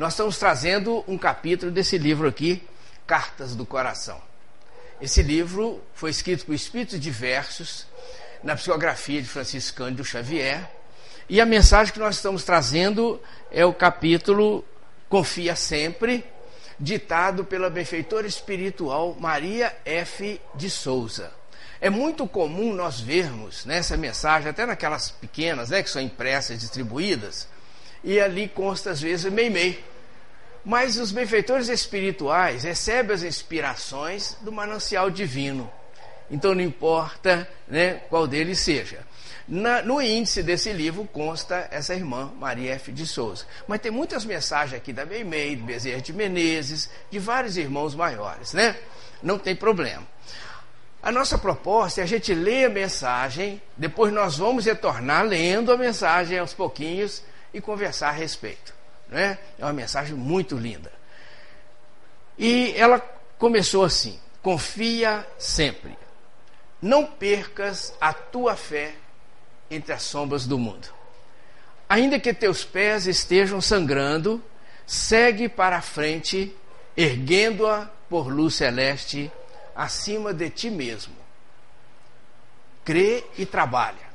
[0.00, 2.66] nós estamos trazendo um capítulo desse livro aqui,
[3.06, 4.18] Cartas do Coração.
[4.98, 7.86] Esse livro foi escrito por espíritos diversos,
[8.42, 10.70] na psicografia de Francisco Cândido Xavier,
[11.28, 13.20] e a mensagem que nós estamos trazendo
[13.52, 14.64] é o capítulo
[15.06, 16.24] Confia Sempre,
[16.78, 20.40] ditado pela benfeitora espiritual Maria F.
[20.54, 21.30] de Souza.
[21.78, 27.46] É muito comum nós vermos nessa mensagem, até naquelas pequenas, né, que são impressas, distribuídas,
[28.02, 29.89] e ali consta às vezes meio-meio.
[30.64, 35.70] Mas os benfeitores espirituais recebem as inspirações do manancial divino.
[36.30, 38.98] Então não importa né, qual deles seja.
[39.48, 42.92] Na, no índice desse livro consta essa irmã, Maria F.
[42.92, 43.44] de Souza.
[43.66, 48.52] Mas tem muitas mensagens aqui da Meimei, do Bezerra de Menezes, de vários irmãos maiores,
[48.52, 48.76] né?
[49.20, 50.06] Não tem problema.
[51.02, 55.76] A nossa proposta é a gente ler a mensagem, depois nós vamos retornar lendo a
[55.76, 58.79] mensagem aos pouquinhos e conversar a respeito.
[59.10, 59.38] Né?
[59.58, 60.92] É uma mensagem muito linda.
[62.38, 63.00] E ela
[63.38, 65.98] começou assim: confia sempre.
[66.80, 68.94] Não percas a tua fé
[69.70, 70.88] entre as sombras do mundo.
[71.88, 74.42] Ainda que teus pés estejam sangrando,
[74.86, 76.56] segue para a frente,
[76.96, 79.30] erguendo-a por luz celeste
[79.74, 81.14] acima de ti mesmo.
[82.84, 84.08] Crê e trabalha.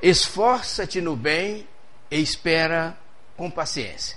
[0.00, 1.66] Esforça-te no bem
[2.10, 2.96] e espera
[3.36, 4.16] com paciência.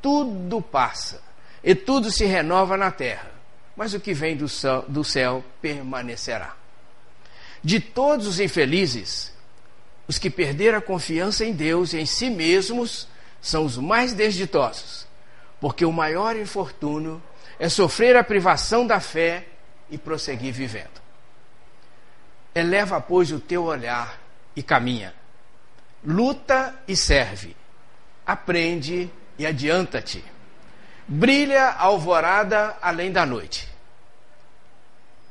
[0.00, 1.22] Tudo passa
[1.62, 3.30] e tudo se renova na terra,
[3.76, 6.56] mas o que vem do céu, do céu permanecerá.
[7.62, 9.32] De todos os infelizes,
[10.08, 13.06] os que perderam a confiança em Deus e em si mesmos
[13.40, 15.06] são os mais desditosos,
[15.60, 17.22] porque o maior infortúnio
[17.58, 19.46] é sofrer a privação da fé
[19.88, 21.00] e prosseguir vivendo.
[22.54, 24.20] Eleva, pois, o teu olhar
[24.54, 25.14] e caminha.
[26.04, 27.56] Luta e serve.
[28.26, 30.24] Aprende e adianta-te.
[31.06, 33.68] Brilha a alvorada além da noite.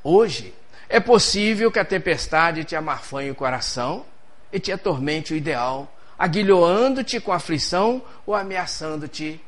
[0.04, 0.54] Hoje
[0.90, 4.06] é possível que a tempestade te amarfanhe o coração
[4.52, 9.42] e te atormente o ideal, aguilhoando-te com aflição ou ameaçando-te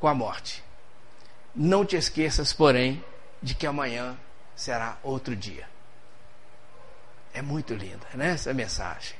[0.00, 0.64] com a morte.
[1.54, 3.04] Não te esqueças, porém,
[3.42, 4.16] de que amanhã
[4.56, 5.68] será outro dia.
[7.32, 8.30] É muito linda, né?
[8.30, 9.17] Essa mensagem.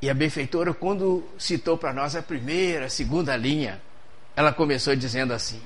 [0.00, 3.80] E a benfeitora, quando citou para nós a primeira, a segunda linha,
[4.36, 5.60] ela começou dizendo assim: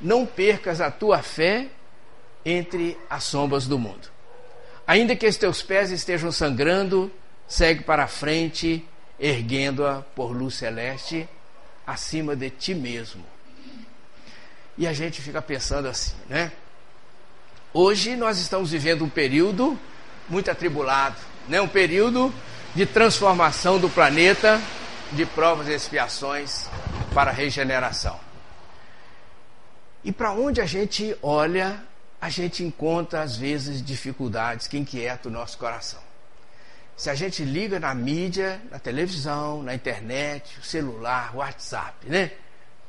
[0.00, 1.68] Não percas a tua fé
[2.44, 4.08] entre as sombras do mundo.
[4.86, 7.10] Ainda que os teus pés estejam sangrando,
[7.48, 8.84] segue para a frente,
[9.18, 11.28] erguendo-a por luz celeste
[11.86, 13.24] acima de ti mesmo.
[14.76, 16.52] E a gente fica pensando assim, né?
[17.72, 19.78] Hoje nós estamos vivendo um período
[20.28, 21.16] muito atribulado,
[21.48, 21.60] né?
[21.60, 22.32] Um período
[22.74, 24.60] de transformação do planeta,
[25.12, 26.68] de provas e expiações
[27.14, 28.18] para regeneração.
[30.02, 31.80] E para onde a gente olha,
[32.20, 36.00] a gente encontra às vezes dificuldades que inquietam o nosso coração.
[36.96, 42.32] Se a gente liga na mídia, na televisão, na internet, o celular, o WhatsApp, né?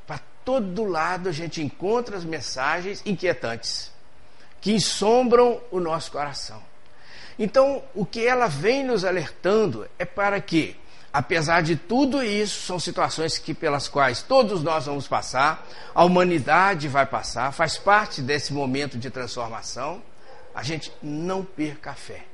[0.06, 3.91] Para todo lado a gente encontra as mensagens inquietantes
[4.59, 6.62] que ensombram o nosso coração.
[7.38, 10.78] Então, o que ela vem nos alertando é para que
[11.16, 16.90] Apesar de tudo isso, são situações que pelas quais todos nós vamos passar, a humanidade
[16.90, 20.03] vai passar, faz parte desse momento de transformação.
[20.53, 22.25] A gente não perca a fé.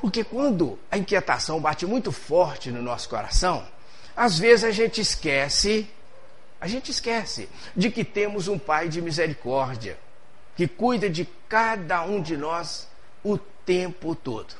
[0.00, 3.64] Porque quando a inquietação bate muito forte no nosso coração,
[4.16, 5.88] às vezes a gente esquece,
[6.60, 9.96] a gente esquece de que temos um Pai de misericórdia,
[10.56, 12.88] que cuida de cada um de nós
[13.22, 14.54] o tempo todo.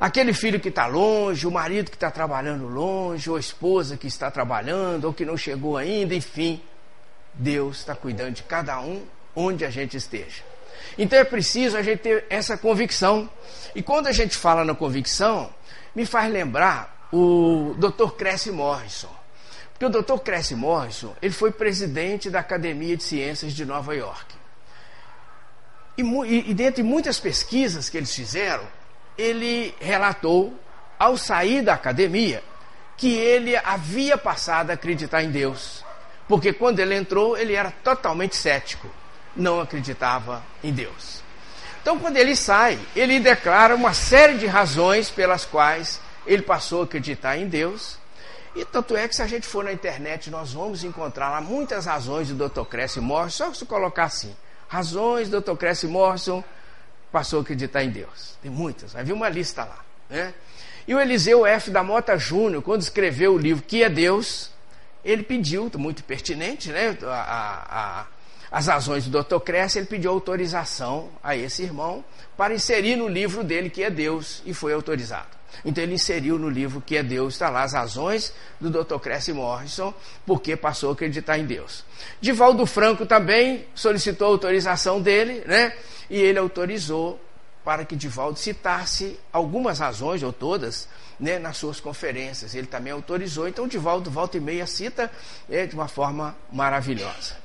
[0.00, 4.08] Aquele filho que está longe, o marido que está trabalhando longe, ou a esposa que
[4.08, 6.60] está trabalhando, ou que não chegou ainda, enfim.
[7.34, 9.04] Deus está cuidando de cada um
[9.36, 10.42] onde a gente esteja.
[10.98, 13.30] Então é preciso a gente ter essa convicção.
[13.74, 15.54] E quando a gente fala na convicção,
[15.94, 18.16] me faz lembrar o Dr.
[18.16, 19.10] Cressy Morrison.
[19.72, 20.18] Porque o Dr.
[20.18, 24.41] Cressy Morrison, ele foi presidente da Academia de Ciências de Nova York.
[25.96, 28.66] E, e, e dentre muitas pesquisas que eles fizeram,
[29.16, 30.58] ele relatou,
[30.98, 32.44] ao sair da academia,
[32.96, 35.84] que ele havia passado a acreditar em Deus.
[36.28, 38.88] Porque quando ele entrou, ele era totalmente cético,
[39.34, 41.20] não acreditava em Deus.
[41.82, 46.84] Então, quando ele sai, ele declara uma série de razões pelas quais ele passou a
[46.84, 47.98] acreditar em Deus.
[48.54, 51.86] E tanto é que se a gente for na internet, nós vamos encontrar lá muitas
[51.86, 52.62] razões do Dr.
[52.62, 54.32] Cressy Morrison, só se colocar assim,
[54.72, 55.54] razões Dr.
[55.58, 56.42] Cressy Morrison
[57.12, 58.38] passou a acreditar em Deus.
[58.40, 59.84] Tem muitas, vai vir uma lista lá.
[60.08, 60.32] Né?
[60.88, 61.70] E o Eliseu F.
[61.70, 64.50] da Mota Júnior, quando escreveu o livro Que é Deus,
[65.04, 66.96] ele pediu, muito pertinente, né?
[67.02, 68.06] A, a,
[68.52, 69.38] as razões do Dr.
[69.38, 72.04] Cresce, ele pediu autorização a esse irmão
[72.36, 75.28] para inserir no livro dele Que é Deus, e foi autorizado.
[75.64, 78.98] Então ele inseriu no livro Que é Deus, está lá as razões do Dr.
[78.98, 79.94] Cresce Morrison,
[80.26, 81.82] porque passou a acreditar em Deus.
[82.20, 85.72] Divaldo Franco também solicitou autorização dele, né?
[86.10, 87.18] E ele autorizou
[87.64, 90.88] para que Divaldo citasse algumas razões, ou todas,
[91.18, 92.54] né, nas suas conferências.
[92.54, 95.10] Ele também autorizou, então Divaldo volta e meia cita
[95.48, 97.41] é, de uma forma maravilhosa.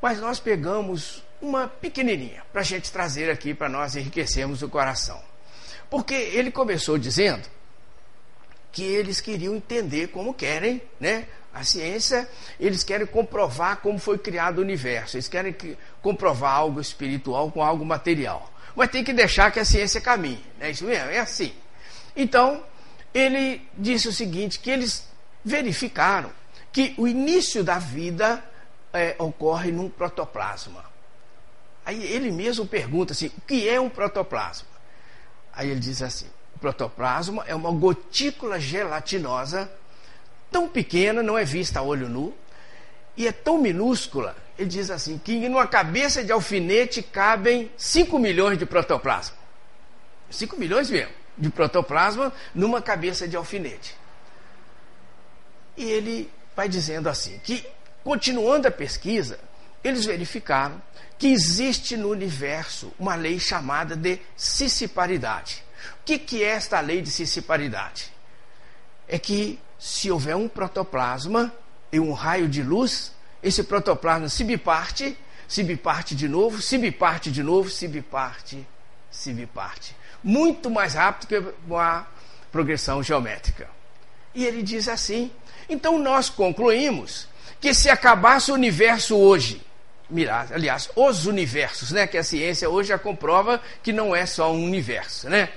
[0.00, 5.20] Mas nós pegamos uma pequenininha para a gente trazer aqui para nós enriquecermos o coração.
[5.88, 7.48] Porque ele começou dizendo
[8.72, 11.26] que eles queriam entender como querem, né?
[11.54, 12.28] A ciência,
[12.60, 15.56] eles querem comprovar como foi criado o universo, eles querem
[16.02, 18.52] comprovar algo espiritual com algo material.
[18.74, 21.08] Mas tem que deixar que a ciência caminhe, é isso mesmo?
[21.08, 21.54] É assim.
[22.14, 22.62] Então,
[23.14, 25.08] ele disse o seguinte: que eles
[25.42, 26.30] verificaram
[26.70, 28.44] que o início da vida
[28.96, 30.84] é, ocorre num protoplasma.
[31.84, 34.68] Aí ele mesmo pergunta assim: o que é um protoplasma?
[35.52, 39.70] Aí ele diz assim: o protoplasma é uma gotícula gelatinosa,
[40.50, 42.34] tão pequena, não é vista a olho nu,
[43.16, 48.58] e é tão minúscula, ele diz assim, que numa cabeça de alfinete cabem 5 milhões
[48.58, 49.36] de protoplasma.
[50.30, 53.94] 5 milhões mesmo, de protoplasma numa cabeça de alfinete.
[55.76, 57.66] E ele vai dizendo assim, que
[58.06, 59.36] continuando a pesquisa,
[59.82, 60.80] eles verificaram
[61.18, 65.64] que existe no universo uma lei chamada de cissiparidade.
[66.00, 68.12] O que, que é esta lei de cissiparidade?
[69.08, 71.52] É que se houver um protoplasma
[71.90, 73.10] e um raio de luz,
[73.42, 75.18] esse protoplasma se biparte,
[75.48, 78.64] se biparte de novo, se biparte de novo, se biparte,
[79.10, 79.96] se biparte.
[80.22, 82.06] Muito mais rápido que a
[82.52, 83.68] progressão geométrica.
[84.32, 85.28] E ele diz assim:
[85.68, 87.26] então nós concluímos
[87.60, 89.62] que se acabasse o universo hoje,
[90.52, 92.06] aliás, os universos, né?
[92.06, 95.48] Que a ciência hoje já comprova que não é só um universo, né?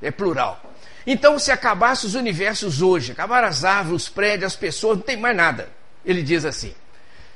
[0.00, 0.62] É plural.
[1.06, 5.16] Então, se acabasse os universos hoje, acabar as árvores, os prédios, as pessoas, não tem
[5.16, 5.70] mais nada.
[6.04, 6.74] Ele diz assim: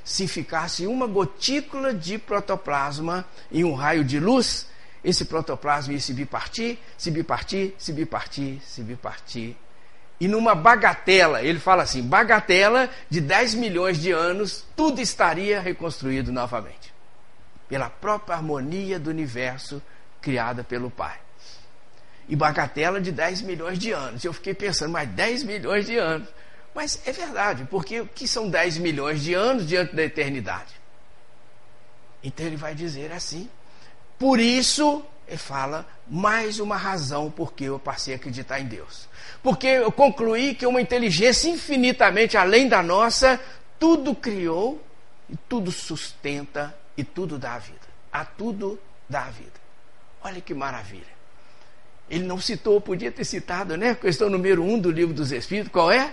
[0.04, 4.68] se ficasse uma gotícula de protoplasma em um raio de luz,
[5.02, 9.56] esse protoplasma ia se bipartir, se bipartir, se bipartir, se bipartir.
[10.22, 16.30] E numa bagatela, ele fala assim: bagatela de 10 milhões de anos, tudo estaria reconstruído
[16.30, 16.94] novamente.
[17.68, 19.82] Pela própria harmonia do universo
[20.20, 21.18] criada pelo Pai.
[22.28, 24.24] E bagatela de 10 milhões de anos.
[24.24, 26.28] Eu fiquei pensando, mas 10 milhões de anos.
[26.72, 30.72] Mas é verdade, porque o que são 10 milhões de anos diante da eternidade?
[32.22, 33.50] Então ele vai dizer assim.
[34.20, 35.04] Por isso,
[35.36, 39.08] fala, mais uma razão porque eu passei a acreditar em Deus.
[39.42, 43.40] Porque eu concluí que uma inteligência infinitamente além da nossa,
[43.78, 44.82] tudo criou
[45.28, 47.80] e tudo sustenta e tudo dá a vida.
[48.12, 49.60] A tudo dá a vida.
[50.22, 51.12] Olha que maravilha.
[52.10, 53.94] Ele não citou, podia ter citado, né?
[53.94, 56.12] Questão número um do livro dos Espíritos, qual é?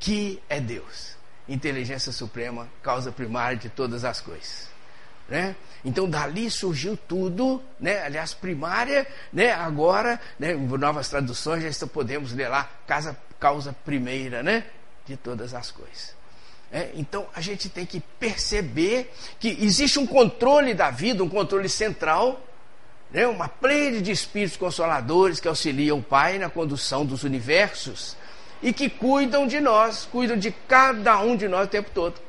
[0.00, 1.14] que é Deus.
[1.46, 4.68] Inteligência suprema, causa primária de todas as coisas.
[5.30, 5.54] Né?
[5.84, 8.02] Então dali surgiu tudo, né?
[8.02, 9.52] aliás, primária, né?
[9.52, 10.52] agora, né?
[10.54, 14.64] novas traduções, já podemos ler lá, casa, causa primeira né?
[15.06, 16.18] de todas as coisas.
[16.72, 21.68] É, então a gente tem que perceber que existe um controle da vida, um controle
[21.68, 22.40] central,
[23.12, 23.24] né?
[23.28, 28.16] uma plena de espíritos consoladores que auxiliam o Pai na condução dos universos
[28.60, 32.20] e que cuidam de nós, cuidam de cada um de nós o tempo todo.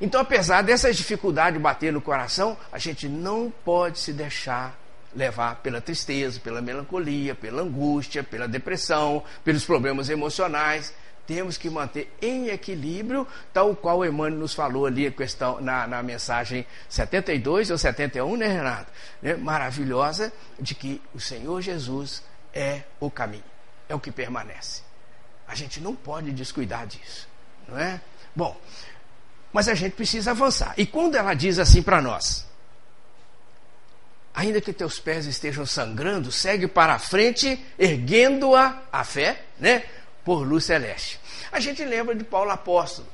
[0.00, 4.78] Então, apesar dessas dificuldades bater no coração, a gente não pode se deixar
[5.14, 10.94] levar pela tristeza, pela melancolia, pela angústia, pela depressão, pelos problemas emocionais.
[11.26, 16.64] Temos que manter em equilíbrio, tal qual Emmanuel nos falou ali questão, na, na mensagem
[16.88, 18.90] 72 ou 71, né, Renato?
[19.20, 19.34] Né?
[19.34, 22.22] Maravilhosa, de que o Senhor Jesus
[22.54, 23.44] é o caminho,
[23.88, 24.82] é o que permanece.
[25.46, 27.28] A gente não pode descuidar disso,
[27.66, 28.00] não é?
[28.34, 28.56] Bom,
[29.52, 30.74] mas a gente precisa avançar.
[30.76, 32.46] E quando ela diz assim para nós,
[34.34, 39.84] ainda que teus pés estejam sangrando, segue para a frente, erguendo-a a fé, né,
[40.24, 41.18] por luz celeste.
[41.50, 43.08] A gente lembra de Paulo apóstolo.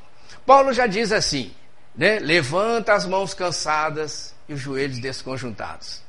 [0.45, 1.55] Paulo já diz assim,
[1.95, 6.03] né, levanta as mãos cansadas e os joelhos desconjuntados.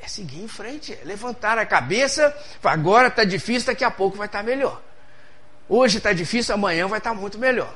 [0.00, 4.26] É seguir em frente, é levantar a cabeça, agora está difícil, daqui a pouco vai
[4.26, 4.82] estar tá melhor.
[5.68, 7.74] Hoje está difícil, amanhã vai estar tá muito melhor.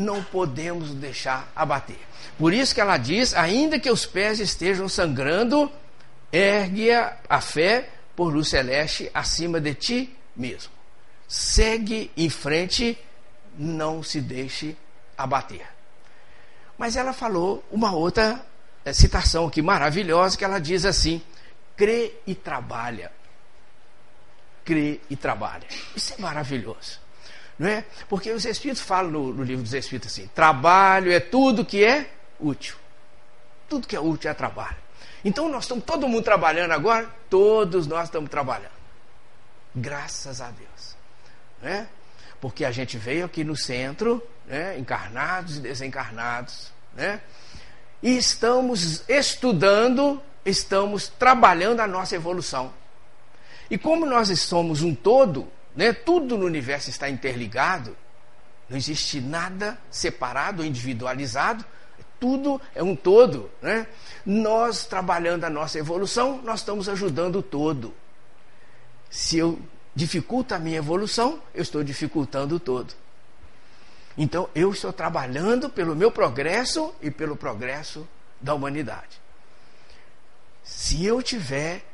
[0.00, 1.98] Não podemos deixar abater.
[2.38, 5.70] Por isso que ela diz: ainda que os pés estejam sangrando,
[6.32, 10.72] ergue a, a fé por luz celeste acima de ti mesmo.
[11.28, 12.98] Segue em frente,
[13.58, 14.74] não se deixe
[15.18, 15.66] abater.
[16.78, 18.42] Mas ela falou uma outra
[18.86, 21.20] é, citação aqui maravilhosa que ela diz assim:
[21.76, 23.12] crê e trabalha.
[24.64, 25.66] Crê e trabalha.
[25.94, 26.98] Isso é maravilhoso.
[27.60, 27.84] É?
[28.08, 32.10] Porque os Espíritos falam no, no livro dos Espíritos assim: trabalho é tudo que é
[32.38, 32.76] útil.
[33.68, 34.76] Tudo que é útil é trabalho.
[35.24, 38.80] Então nós estamos todo mundo trabalhando agora, todos nós estamos trabalhando.
[39.74, 40.96] Graças a Deus.
[41.60, 41.86] Né?
[42.40, 44.78] Porque a gente veio aqui no centro, né?
[44.78, 47.20] encarnados e desencarnados, né?
[48.02, 52.72] e estamos estudando, estamos trabalhando a nossa evolução.
[53.70, 55.92] E como nós somos um todo, né?
[55.92, 57.96] tudo no universo está interligado,
[58.68, 61.64] não existe nada separado ou individualizado,
[62.20, 63.50] tudo é um todo.
[63.62, 63.86] Né?
[64.24, 67.94] Nós, trabalhando a nossa evolução, nós estamos ajudando o todo.
[69.10, 69.58] Se eu
[69.94, 72.94] dificulto a minha evolução, eu estou dificultando o todo.
[74.16, 78.06] Então, eu estou trabalhando pelo meu progresso e pelo progresso
[78.40, 79.20] da humanidade.
[80.62, 81.84] Se eu tiver,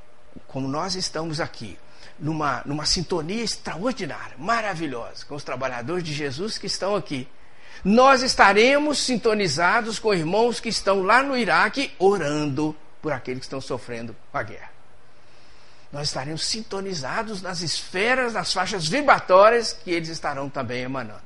[0.46, 1.78] como nós estamos aqui,
[2.18, 7.28] numa, numa sintonia extraordinária, maravilhosa, com os trabalhadores de Jesus que estão aqui,
[7.84, 13.60] nós estaremos sintonizados com irmãos que estão lá no Iraque orando por aqueles que estão
[13.60, 14.70] sofrendo com a guerra.
[15.92, 21.22] Nós estaremos sintonizados nas esferas, nas faixas vibratórias que eles estarão também emanando.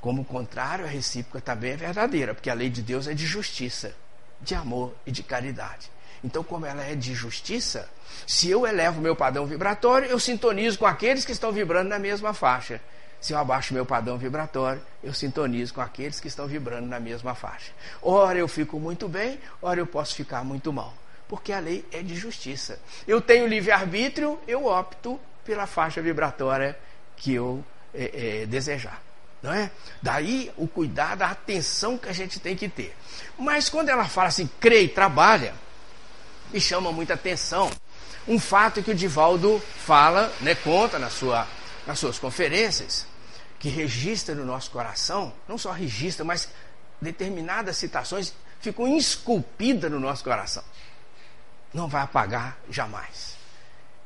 [0.00, 3.26] Como o contrário, a recíproca também é verdadeira, porque a lei de Deus é de
[3.26, 3.94] justiça,
[4.40, 5.90] de amor e de caridade.
[6.22, 7.88] Então, como ela é de justiça,
[8.26, 12.32] se eu elevo meu padrão vibratório, eu sintonizo com aqueles que estão vibrando na mesma
[12.32, 12.80] faixa.
[13.20, 17.34] Se eu abaixo meu padrão vibratório, eu sintonizo com aqueles que estão vibrando na mesma
[17.34, 17.72] faixa.
[18.02, 20.92] Ora eu fico muito bem, ora eu posso ficar muito mal.
[21.26, 22.78] Porque a lei é de justiça.
[23.08, 26.78] Eu tenho livre-arbítrio, eu opto pela faixa vibratória
[27.16, 29.02] que eu é, é, desejar.
[29.42, 29.70] Não é?
[30.02, 32.94] Daí o cuidado, a atenção que a gente tem que ter.
[33.38, 35.54] Mas quando ela fala assim, crê e trabalha,
[36.52, 37.70] me chama muita atenção
[38.26, 41.46] um fato que o Divaldo fala, né, conta na sua,
[41.86, 43.06] nas suas conferências,
[43.58, 46.48] que registra no nosso coração, não só registra, mas
[47.00, 50.64] determinadas citações ficam esculpidas no nosso coração.
[51.72, 53.36] Não vai apagar jamais.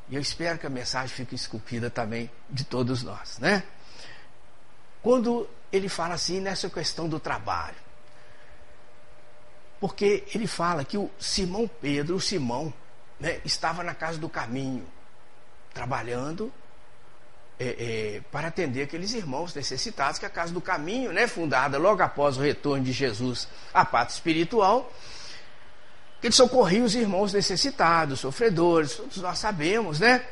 [0.09, 3.63] E eu espero que a mensagem fique esculpida também de todos nós, né?
[5.03, 7.77] Quando ele fala assim nessa questão do trabalho.
[9.81, 12.73] Porque ele fala que o Simão Pedro, o Simão,
[13.19, 14.87] né, estava na casa do caminho,
[15.73, 16.53] trabalhando
[17.61, 17.67] é,
[18.17, 22.37] é, para atender aqueles irmãos necessitados, que a Casa do Caminho, né, fundada logo após
[22.37, 24.93] o retorno de Jesus à pátria espiritual,
[26.21, 30.25] que ele socorria os irmãos necessitados, sofredores, todos nós sabemos, né?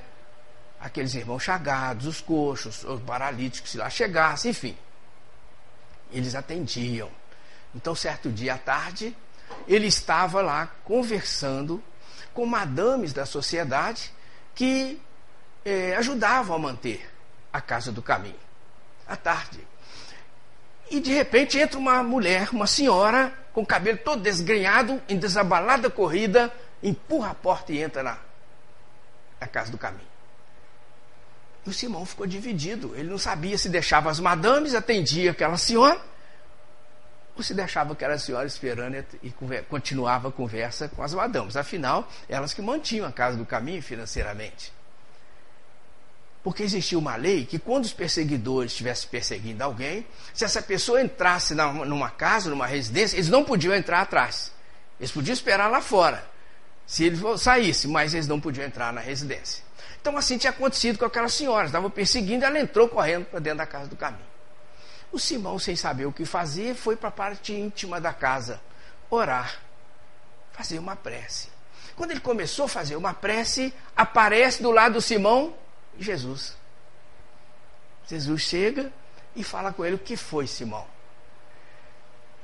[0.81, 4.77] Aqueles irmãos chagados, os coxos, os paralíticos, se lá chegassem, enfim.
[6.13, 7.11] Eles atendiam.
[7.75, 9.17] Então, certo dia à tarde,
[9.67, 11.83] ele estava lá conversando
[12.33, 14.13] com madames da sociedade
[14.55, 15.01] que
[15.65, 17.11] eh, ajudavam a manter
[17.53, 18.39] a casa do caminho,
[19.07, 19.67] à tarde.
[20.91, 25.91] E de repente entra uma mulher, uma senhora, com o cabelo todo desgrenhado, em desabalada
[25.91, 28.19] corrida, empurra a porta e entra na,
[29.41, 30.07] na casa do caminho.
[31.65, 32.95] E o Simão ficou dividido.
[32.95, 36.01] Ele não sabia se deixava as madames, atendia aquela senhora,
[37.43, 39.31] se deixava aquela senhora esperando e,
[39.69, 41.57] continuava a conversa com as madames.
[41.57, 44.73] Afinal, elas que mantinham a casa do caminho financeiramente.
[46.43, 51.55] Porque existia uma lei que quando os perseguidores estivessem perseguindo alguém, se essa pessoa entrasse
[51.55, 54.53] numa casa, numa residência, eles não podiam entrar atrás.
[55.01, 56.25] Eles podiam esperar lá fora,
[56.87, 59.65] se ele saísse, mas eles não podiam entrar na residência.
[60.01, 63.67] Então assim tinha acontecido com aquela senhora, estava perseguindo, ela entrou correndo para dentro da
[63.67, 64.36] casa do caminho.
[65.13, 68.61] O Simão, sem saber o que fazer, foi para a parte íntima da casa
[69.11, 69.61] orar,
[70.53, 71.49] fazer uma prece.
[71.95, 75.55] Quando ele começou a fazer uma prece, aparece do lado do Simão
[75.99, 76.57] Jesus.
[78.07, 78.93] Jesus chega
[79.35, 80.87] e fala com ele o que foi, Simão.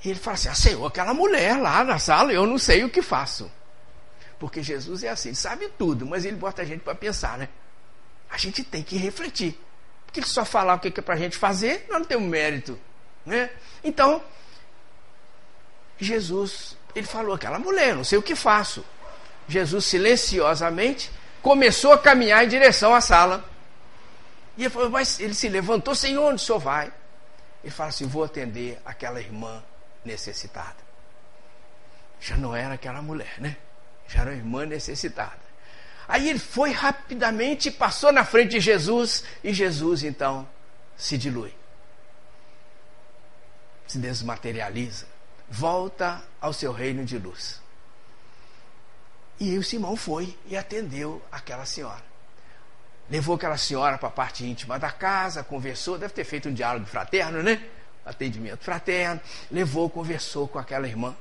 [0.04, 2.90] E ele fala assim: ah, Senhor, aquela mulher lá na sala, eu não sei o
[2.90, 3.50] que faço.
[4.38, 7.49] Porque Jesus é assim, ele sabe tudo, mas ele bota a gente para pensar, né?
[8.28, 9.59] A gente tem que refletir.
[10.12, 12.78] Porque ele só falar o que é para a gente fazer, nós não temos mérito.
[13.25, 13.49] Né?
[13.83, 14.23] Então,
[15.99, 18.85] Jesus, ele falou: aquela mulher, não sei o que faço.
[19.49, 23.42] Jesus silenciosamente começou a caminhar em direção à sala.
[24.54, 26.92] E ele, falou, mas ele se levantou, Senhor, onde o senhor vai?
[27.64, 29.64] Ele fala assim: vou atender aquela irmã
[30.04, 30.76] necessitada.
[32.21, 33.57] Já não era aquela mulher, né?
[34.07, 35.40] Já era uma irmã necessitada.
[36.12, 40.47] Aí ele foi rapidamente, passou na frente de Jesus e Jesus então
[40.95, 41.54] se dilui,
[43.87, 45.07] se desmaterializa,
[45.49, 47.62] volta ao seu reino de luz.
[49.40, 52.04] E o Simão foi e atendeu aquela senhora.
[53.09, 56.85] Levou aquela senhora para a parte íntima da casa, conversou, deve ter feito um diálogo
[56.85, 57.66] fraterno, né?
[58.04, 59.21] Atendimento fraterno.
[59.50, 61.14] Levou, conversou com aquela irmã.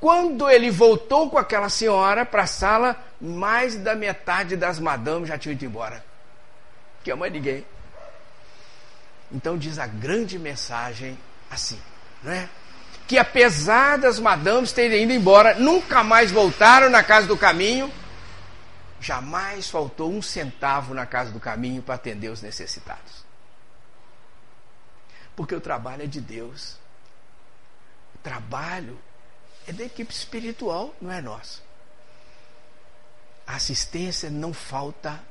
[0.00, 5.38] Quando ele voltou com aquela senhora para a sala, mais da metade das madames já
[5.38, 6.04] tinham ido embora.
[7.02, 7.64] Que ama ninguém.
[9.32, 11.18] Então diz a grande mensagem
[11.50, 11.80] assim,
[12.22, 12.48] não é?
[13.06, 17.90] Que apesar das madames terem ido embora, nunca mais voltaram na casa do caminho,
[19.00, 23.15] jamais faltou um centavo na casa do caminho para atender os necessitados.
[25.36, 26.78] Porque o trabalho é de Deus.
[28.14, 28.98] O trabalho
[29.68, 31.62] é da equipe espiritual, não é nosso.
[33.46, 35.22] A assistência não falta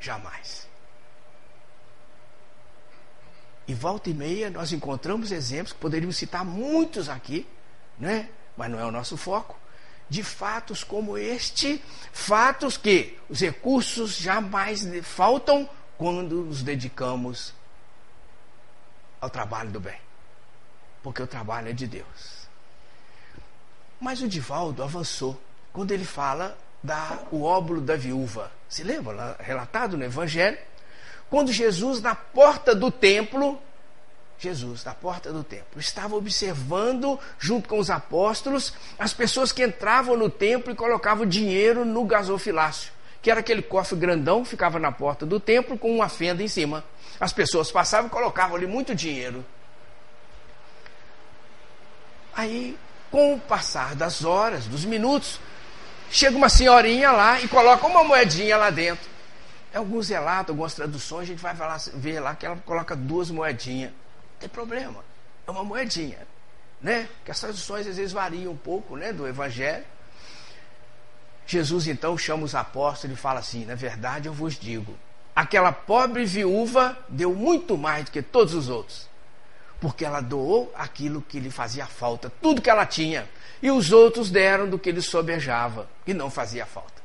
[0.00, 0.68] jamais.
[3.66, 7.46] E volta e meia nós encontramos exemplos, que poderíamos citar muitos aqui,
[7.98, 8.30] né?
[8.56, 9.58] mas não é o nosso foco,
[10.08, 11.82] de fatos como este,
[12.12, 17.52] fatos que os recursos jamais faltam quando nos dedicamos
[19.20, 19.98] ao trabalho do bem.
[21.02, 22.48] Porque o trabalho é de Deus.
[24.00, 25.40] Mas o Divaldo avançou
[25.72, 28.50] quando ele fala da o óbolo da viúva.
[28.68, 30.58] Se lembra, relatado no Evangelho?
[31.28, 33.60] Quando Jesus, na porta do templo,
[34.38, 40.16] Jesus, na porta do templo, estava observando, junto com os apóstolos, as pessoas que entravam
[40.16, 44.92] no templo e colocavam dinheiro no gasofilácio, que era aquele cofre grandão que ficava na
[44.92, 46.84] porta do templo com uma fenda em cima.
[47.18, 49.44] As pessoas passavam e colocavam ali muito dinheiro.
[52.34, 52.78] Aí,
[53.10, 55.40] com o passar das horas, dos minutos,
[56.10, 59.10] chega uma senhorinha lá e coloca uma moedinha lá dentro.
[59.74, 61.54] Em alguns relatos, algumas traduções, a gente vai
[61.94, 63.90] ver lá que ela coloca duas moedinhas.
[63.90, 65.04] Não tem problema.
[65.46, 66.18] É uma moedinha.
[66.80, 67.08] Né?
[67.24, 69.84] Que as traduções às vezes variam um pouco né, do Evangelho.
[71.48, 74.94] Jesus então chama os apóstolos e fala assim: Na verdade eu vos digo,
[75.34, 79.08] aquela pobre viúva deu muito mais do que todos os outros,
[79.80, 83.26] porque ela doou aquilo que lhe fazia falta, tudo que ela tinha,
[83.62, 87.02] e os outros deram do que lhe sobejava, e não fazia falta.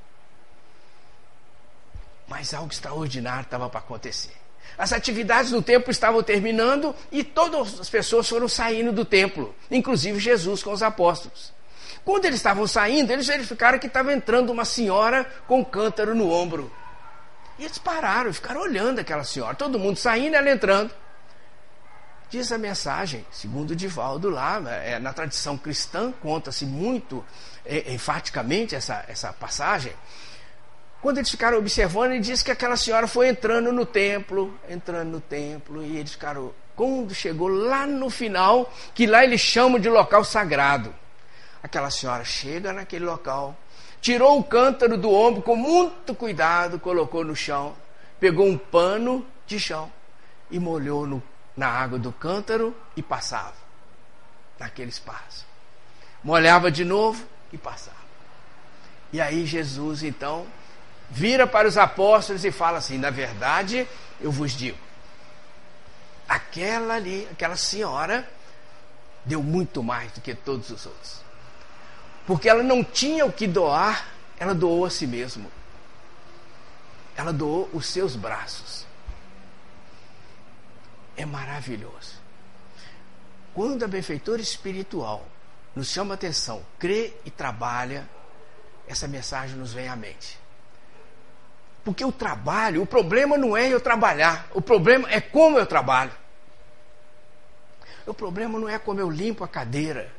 [2.28, 4.34] Mas algo extraordinário estava para acontecer.
[4.78, 10.20] As atividades do templo estavam terminando e todas as pessoas foram saindo do templo, inclusive
[10.20, 11.54] Jesus com os apóstolos.
[12.06, 16.30] Quando eles estavam saindo, eles verificaram que estava entrando uma senhora com um cântaro no
[16.30, 16.72] ombro.
[17.58, 19.56] E eles pararam ficaram olhando aquela senhora.
[19.56, 20.92] Todo mundo saindo e ela entrando.
[22.30, 27.24] Diz a mensagem, segundo Divaldo lá, é, na tradição cristã, conta-se muito
[27.64, 29.94] é, enfaticamente essa, essa passagem.
[31.00, 35.22] Quando eles ficaram observando, ele disse que aquela senhora foi entrando no templo, entrando no
[35.22, 36.52] templo, e eles ficaram.
[36.76, 40.96] Quando chegou lá no final, que lá eles chamam de local sagrado.
[41.64, 43.56] Aquela senhora chega naquele local,
[44.02, 47.74] tirou o cântaro do ombro com muito cuidado, colocou no chão,
[48.20, 49.90] pegou um pano de chão
[50.52, 51.24] e molhou no,
[51.56, 53.56] na água do cântaro e passava
[54.60, 55.46] naquele espaço.
[56.22, 58.04] Molhava de novo e passava.
[59.14, 60.46] E aí Jesus então
[61.10, 63.88] vira para os apóstolos e fala assim: na verdade,
[64.20, 64.78] eu vos digo,
[66.28, 68.30] aquela ali, aquela senhora,
[69.24, 71.23] deu muito mais do que todos os outros
[72.26, 74.08] porque ela não tinha o que doar,
[74.40, 75.46] ela doou a si mesma.
[77.16, 78.86] Ela doou os seus braços.
[81.16, 82.22] É maravilhoso.
[83.54, 85.26] Quando a benfeitora espiritual
[85.76, 88.10] nos chama atenção, crê e trabalha,
[88.88, 90.40] essa mensagem nos vem à mente.
[91.84, 96.12] Porque o trabalho, o problema não é eu trabalhar, o problema é como eu trabalho.
[98.06, 100.12] O problema não é como eu limpo a cadeira,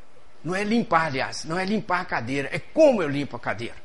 [0.45, 3.83] não é limpar, aliás, não é limpar a cadeira, é como eu limpo a cadeira.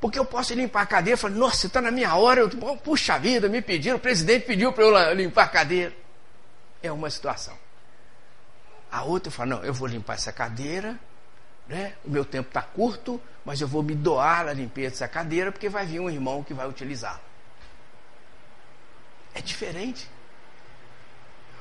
[0.00, 3.18] Porque eu posso limpar a cadeira e falar, nossa, está na minha hora, eu, puxa
[3.18, 5.92] vida, me pediram, o presidente pediu para eu limpar a cadeira.
[6.80, 7.58] É uma situação.
[8.92, 10.96] A outra fala, não, eu vou limpar essa cadeira,
[11.66, 11.94] né?
[12.04, 15.68] o meu tempo está curto, mas eu vou me doar na limpeza dessa cadeira, porque
[15.68, 17.20] vai vir um irmão que vai utilizá-la.
[19.34, 20.08] É diferente.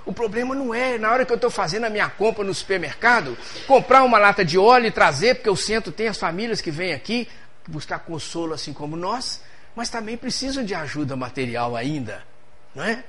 [0.06, 3.36] O problema não é, na hora que eu estou fazendo a minha compra no supermercado,
[3.66, 6.94] comprar uma lata de óleo e trazer, porque o centro tem as famílias que vêm
[6.94, 7.28] aqui
[7.68, 9.42] buscar consolo assim como nós,
[9.76, 12.24] mas também precisam de ajuda material ainda,
[12.76, 13.04] não é?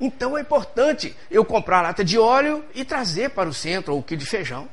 [0.00, 4.02] Então é importante eu comprar lata de óleo e trazer para o centro ou o
[4.02, 4.68] quilo de feijão.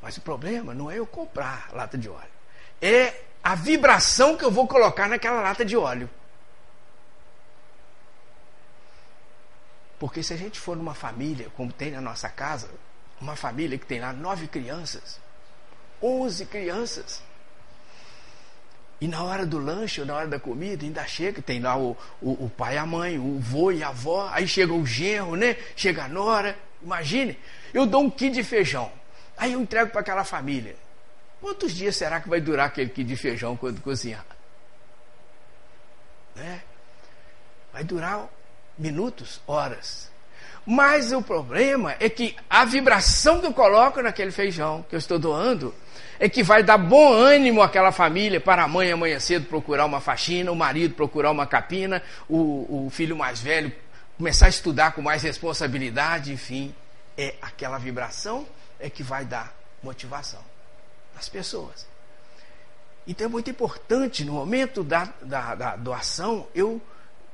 [0.00, 2.30] Mas o problema não é eu comprar lata de óleo,
[2.80, 6.10] é a vibração que eu vou colocar naquela lata de óleo.
[10.02, 12.68] Porque se a gente for numa família, como tem na nossa casa,
[13.20, 15.20] uma família que tem lá nove crianças,
[16.02, 17.22] onze crianças,
[19.00, 21.96] e na hora do lanche ou na hora da comida, ainda chega, tem lá o,
[22.20, 25.56] o, o pai a mãe, o vô e a avó, aí chega o genro, né?
[25.76, 26.58] Chega a nora.
[26.82, 27.38] Imagine,
[27.72, 28.90] eu dou um quilo de feijão.
[29.36, 30.74] Aí eu entrego para aquela família.
[31.40, 34.26] Quantos dias será que vai durar aquele quilo de feijão quando cozinhar?
[36.34, 36.60] Né?
[37.72, 38.28] Vai durar
[38.78, 40.10] minutos, horas.
[40.64, 45.18] Mas o problema é que a vibração que eu coloco naquele feijão que eu estou
[45.18, 45.74] doando
[46.20, 50.00] é que vai dar bom ânimo àquela família para a mãe amanhã cedo procurar uma
[50.00, 53.72] faxina, o marido procurar uma capina, o, o filho mais velho
[54.16, 56.72] começar a estudar com mais responsabilidade, enfim.
[57.18, 58.46] É aquela vibração
[58.78, 60.40] é que vai dar motivação
[61.18, 61.86] às pessoas.
[63.06, 66.80] Então é muito importante no momento da, da, da doação eu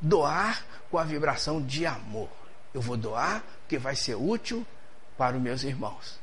[0.01, 2.29] doar com a vibração de amor.
[2.73, 4.67] Eu vou doar porque vai ser útil
[5.17, 6.19] para os meus irmãos.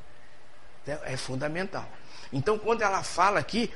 [0.83, 1.88] Então, é fundamental.
[2.31, 3.71] Então, quando ela fala aqui,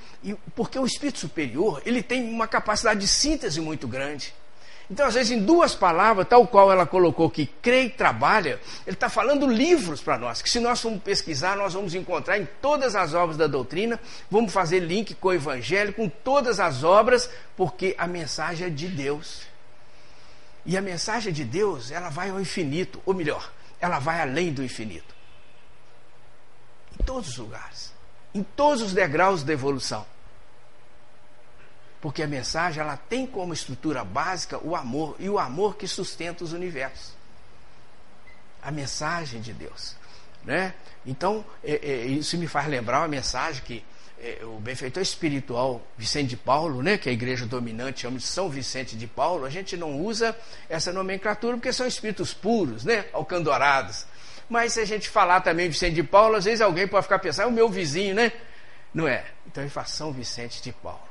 [0.55, 4.33] porque o espírito superior, ele tem uma capacidade de síntese muito grande.
[4.91, 8.95] Então, às vezes, em duas palavras, tal qual ela colocou que crê e trabalha, ele
[8.95, 12.95] está falando livros para nós, que se nós formos pesquisar, nós vamos encontrar em todas
[12.95, 13.99] as obras da doutrina,
[14.31, 18.87] vamos fazer link com o evangelho, com todas as obras, porque a mensagem é de
[18.87, 19.43] Deus.
[20.65, 24.63] E a mensagem de Deus, ela vai ao infinito, ou melhor, ela vai além do
[24.63, 25.15] infinito.
[26.99, 27.99] Em todos os lugares
[28.33, 30.05] em todos os degraus da evolução.
[32.01, 36.43] Porque a mensagem ela tem como estrutura básica o amor e o amor que sustenta
[36.43, 37.13] os universos.
[38.61, 39.95] A mensagem de Deus,
[40.43, 40.73] né?
[41.05, 43.83] Então é, é, isso me faz lembrar uma mensagem que
[44.43, 48.49] o benfeitor espiritual Vicente de Paulo, né, que é a igreja dominante chama de São
[48.49, 54.05] Vicente de Paulo, a gente não usa essa nomenclatura porque são espíritos puros, né, alcandorados.
[54.49, 57.45] Mas se a gente falar também Vicente de Paulo, às vezes alguém pode ficar pensando,
[57.45, 58.31] é o meu vizinho, né?
[58.93, 59.25] Não é.
[59.45, 61.07] Então ele fala São Vicente de Paulo.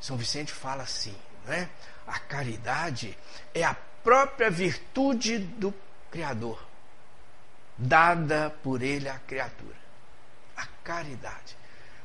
[0.00, 1.14] São Vicente fala assim,
[1.46, 1.68] né?
[2.06, 3.16] A caridade
[3.54, 5.72] é a própria virtude do
[6.10, 6.60] Criador,
[7.78, 9.76] dada por ele à criatura.
[10.56, 11.59] A caridade.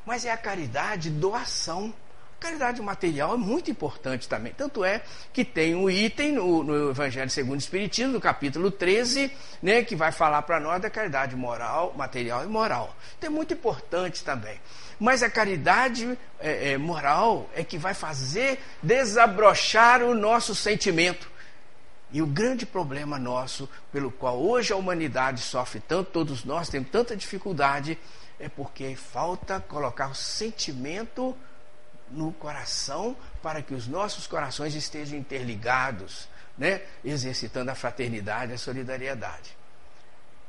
[0.06, 1.92] Mas é a caridade doação
[2.38, 4.52] Caridade material é muito importante também.
[4.52, 9.32] Tanto é que tem um item no, no Evangelho segundo o Espiritismo, no capítulo 13,
[9.62, 12.94] né, que vai falar para nós da caridade moral, material e moral.
[13.16, 14.60] Então é muito importante também.
[15.00, 21.30] Mas a caridade é, é, moral é que vai fazer desabrochar o nosso sentimento.
[22.12, 26.90] E o grande problema nosso, pelo qual hoje a humanidade sofre tanto, todos nós temos
[26.90, 27.98] tanta dificuldade,
[28.38, 31.36] é porque falta colocar o sentimento
[32.10, 36.82] no coração para que os nossos corações estejam interligados, né?
[37.04, 39.56] exercitando a fraternidade, a solidariedade.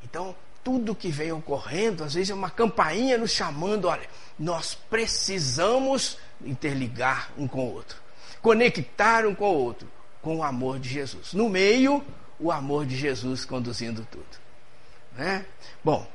[0.03, 6.17] Então, tudo que vem ocorrendo, às vezes é uma campainha nos chamando, olha, nós precisamos
[6.41, 7.97] interligar um com o outro,
[8.41, 9.89] conectar um com o outro,
[10.21, 11.33] com o amor de Jesus.
[11.33, 12.05] No meio,
[12.39, 14.25] o amor de Jesus conduzindo tudo.
[15.17, 15.45] Né?
[15.83, 16.07] Bom,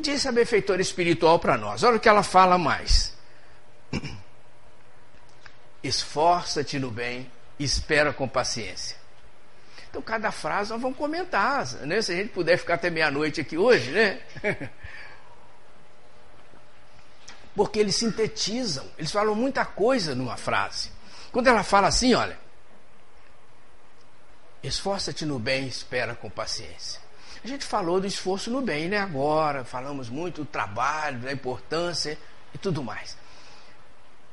[0.00, 3.16] disse a benfeitora espiritual para nós, olha o que ela fala mais.
[5.82, 8.96] esforça-te no bem, espera com paciência.
[9.90, 12.02] Então, cada frase nós vamos comentar, né?
[12.02, 14.20] Se a gente puder ficar até meia-noite aqui hoje, né?
[17.54, 20.92] Porque eles sintetizam, eles falam muita coisa numa frase.
[21.32, 22.38] Quando ela fala assim, olha,
[24.62, 27.00] esforça-te no bem, espera com paciência.
[27.42, 28.98] A gente falou do esforço no bem, né?
[28.98, 32.18] Agora, falamos muito do trabalho, da importância
[32.54, 33.16] e tudo mais.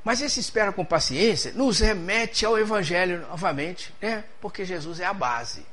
[0.06, 4.24] Mas esse espera com paciência nos remete ao Evangelho novamente, né?
[4.39, 5.65] porque Jesus é a base.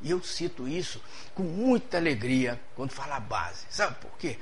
[0.00, 1.02] E eu cito isso
[1.34, 3.66] com muita alegria quando falo a base.
[3.68, 4.38] Sabe por quê?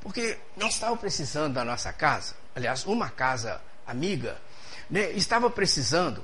[0.00, 4.38] Porque nós estávamos precisando da nossa casa, aliás, uma casa amiga,
[4.90, 6.22] né, estava precisando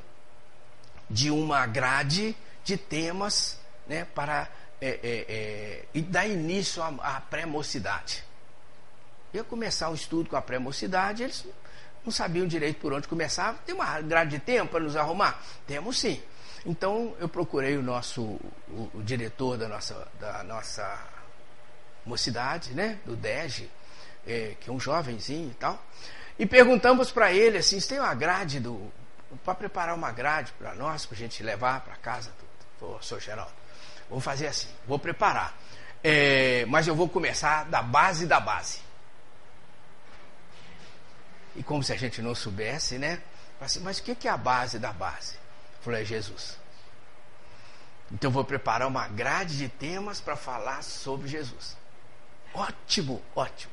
[1.08, 4.48] de uma grade de temas né, para
[4.80, 8.24] é, é, é, dar início à, à pré-mocidade.
[9.32, 11.46] Ia começar o estudo com a pré-mocidade, eles
[12.04, 13.54] não sabiam direito por onde começar.
[13.66, 15.42] Tem uma grade de tempo para nos arrumar?
[15.66, 16.22] Temos sim.
[16.64, 20.98] Então eu procurei o nosso o, o diretor da nossa, da nossa
[22.04, 23.70] mocidade, né, do DEG,
[24.26, 25.82] é, que é um jovenzinho e tal,
[26.38, 28.92] e perguntamos para ele assim, se tem uma grade do
[29.44, 32.30] para preparar uma grade para nós, para a gente levar para casa,
[32.78, 33.52] Pô, senhor Geraldo,
[34.08, 35.56] vamos fazer assim, vou preparar,
[36.02, 38.80] é, mas eu vou começar da base da base.
[41.54, 43.20] E como se a gente não soubesse, né?
[43.60, 45.36] Assim, mas o que é a base da base?
[45.80, 46.58] Falou, é Jesus.
[48.12, 51.76] Então vou preparar uma grade de temas para falar sobre Jesus.
[52.54, 53.72] Ótimo, ótimo.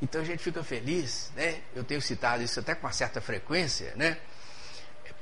[0.00, 1.60] Então a gente fica feliz, né?
[1.74, 4.18] Eu tenho citado isso até com uma certa frequência, né?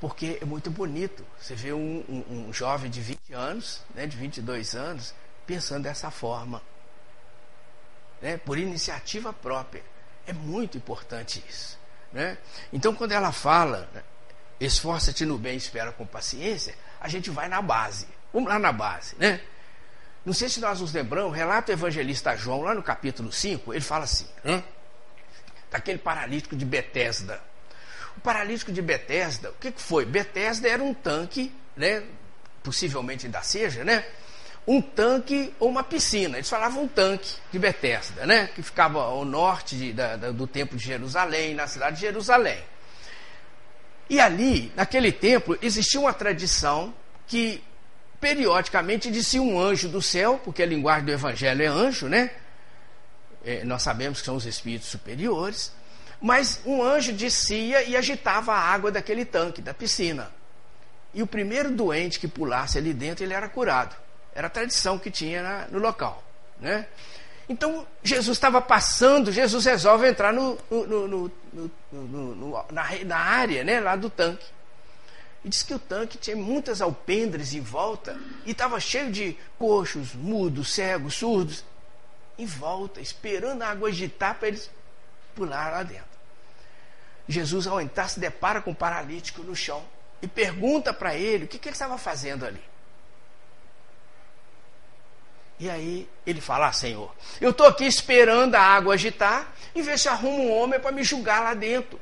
[0.01, 1.25] Porque é muito bonito.
[1.39, 5.15] Você vê um, um, um jovem de 20 anos, né, de 22 anos,
[5.47, 6.63] pensando dessa forma.
[8.21, 8.37] Né?
[8.37, 9.83] Por iniciativa própria.
[10.27, 11.79] É muito importante isso.
[12.13, 12.37] Né?
[12.73, 14.03] Então, quando ela fala, né,
[14.61, 18.07] esforça-te no bem, espera com paciência, a gente vai na base.
[18.33, 19.41] Vamos lá na base, né?
[20.25, 23.81] Não sei se nós nos lembramos, relata o evangelista João, lá no capítulo 5, ele
[23.81, 24.65] fala assim, né?
[25.71, 27.41] daquele paralítico de Betesda.
[28.17, 30.05] O paralítico de Betesda, o que, que foi?
[30.05, 32.03] Betesda era um tanque, né?
[32.63, 34.05] possivelmente ainda seja, né?
[34.67, 36.37] um tanque ou uma piscina.
[36.39, 38.49] Eles falavam um tanque de Betesda, né?
[38.55, 42.59] que ficava ao norte de, da, da, do templo de Jerusalém, na cidade de Jerusalém.
[44.09, 46.95] E ali, naquele templo, existia uma tradição
[47.27, 47.63] que
[48.21, 52.31] periodicamente dizia um anjo do céu, porque a linguagem do evangelho é anjo, né?
[53.45, 55.73] É, nós sabemos que são os espíritos superiores,
[56.21, 60.31] mas um anjo descia e agitava a água daquele tanque, da piscina.
[61.13, 63.97] E o primeiro doente que pulasse ali dentro, ele era curado.
[64.35, 66.23] Era a tradição que tinha na, no local,
[66.61, 66.87] né?
[67.49, 71.31] Então, Jesus estava passando, Jesus resolve entrar no, no,
[71.93, 74.45] no, na, na, área né, lá do tanque.
[75.45, 80.13] E diz que o tanque tinha muitas alpendres em volta e estava cheio de coxos,
[80.13, 81.65] mudos, cegos, surdos,
[82.37, 84.69] em volta, esperando a água agitar para eles
[85.37, 86.17] pular lá dentro.
[87.29, 89.85] Jesus, ao entrar, se depara com um paralítico no chão
[90.23, 92.63] e pergunta para ele o que, que ele estava fazendo ali.
[95.59, 99.99] E aí ele fala: ah, Senhor, eu estou aqui esperando a água agitar e ver
[99.99, 102.01] se arrumo um homem para me julgar lá dentro.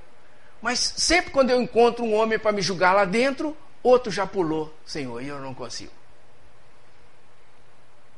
[0.61, 4.75] Mas sempre quando eu encontro um homem para me julgar lá dentro, outro já pulou,
[4.85, 5.93] Senhor, e eu não consigo.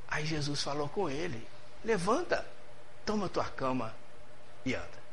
[0.09, 1.46] Aí Jesus falou com ele:
[1.85, 2.46] Levanta,
[3.05, 3.94] toma tua cama
[4.64, 5.06] e anda.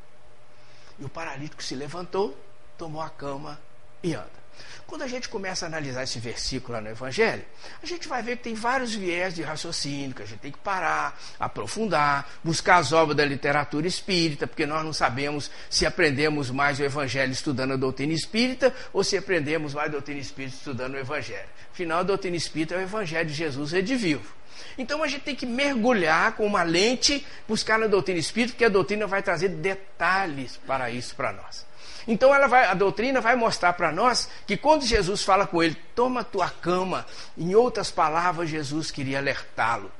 [0.99, 2.38] E o paralítico se levantou,
[2.77, 3.60] tomou a cama
[4.01, 4.43] e anda.
[4.86, 7.43] Quando a gente começa a analisar esse versículo lá no Evangelho,
[7.82, 10.58] a gente vai ver que tem vários viés de raciocínio, que a gente tem que
[10.60, 16.79] parar, aprofundar, buscar as obras da literatura espírita, porque nós não sabemos se aprendemos mais
[16.79, 20.99] o Evangelho estudando a doutrina espírita ou se aprendemos mais a doutrina espírita estudando o
[20.99, 21.49] Evangelho.
[21.71, 24.42] Afinal, a doutrina espírita é o Evangelho de Jesus redivivo.
[24.77, 28.69] Então a gente tem que mergulhar com uma lente, buscar na doutrina espírita, porque a
[28.69, 31.65] doutrina vai trazer detalhes para isso para nós.
[32.07, 36.23] Então vai, a doutrina vai mostrar para nós que quando Jesus fala com ele, toma
[36.23, 37.05] tua cama,
[37.37, 39.91] em outras palavras, Jesus queria alertá-lo.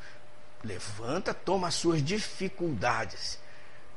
[0.64, 3.40] Levanta, toma as suas dificuldades.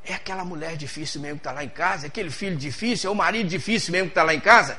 [0.05, 3.12] É aquela mulher difícil mesmo que está lá em casa, é aquele filho difícil, é
[3.12, 4.79] o marido difícil mesmo que está lá em casa.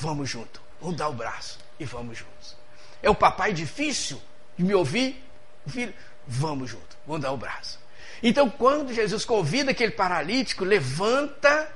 [0.00, 2.56] Vamos junto, vamos dar o braço e vamos juntos.
[3.00, 4.20] É o papai difícil
[4.58, 5.24] de me ouvir,
[5.66, 5.94] filho,
[6.26, 7.78] vamos junto, vamos dar o braço.
[8.22, 11.72] Então, quando Jesus convida aquele paralítico, levanta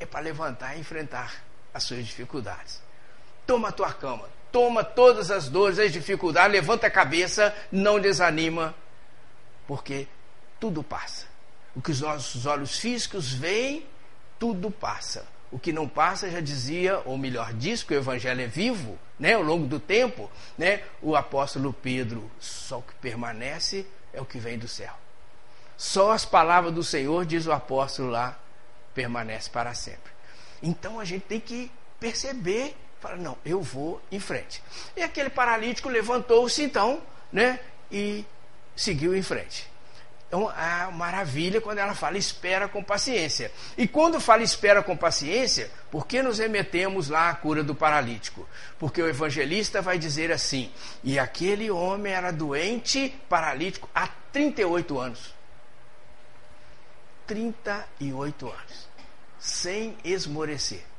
[0.00, 2.82] é para levantar e enfrentar as suas dificuldades.
[3.46, 8.74] Toma a tua cama, toma todas as dores, as dificuldades, levanta a cabeça, não desanima,
[9.66, 10.08] porque
[10.58, 11.26] tudo passa.
[11.76, 13.86] O que os nossos olhos físicos veem,
[14.38, 15.26] tudo passa.
[15.52, 19.34] O que não passa, já dizia, ou melhor, diz que o Evangelho é vivo, né,
[19.34, 24.38] ao longo do tempo, né, o apóstolo Pedro, só o que permanece é o que
[24.38, 24.94] vem do céu.
[25.76, 28.38] Só as palavras do Senhor, diz o apóstolo lá,
[28.94, 30.10] permanece para sempre.
[30.62, 34.62] Então a gente tem que perceber, falar, não, eu vou em frente.
[34.96, 37.60] E aquele paralítico levantou-se então, né,
[37.92, 38.24] e
[38.74, 39.70] seguiu em frente.
[40.30, 43.50] Então, a maravilha quando ela fala espera com paciência.
[43.76, 48.48] E quando fala espera com paciência, por que nos remetemos lá à cura do paralítico?
[48.78, 50.70] Porque o evangelista vai dizer assim:
[51.02, 55.34] e aquele homem era doente, paralítico, há 38 anos.
[57.26, 58.88] 38 anos,
[59.36, 60.89] sem esmorecer.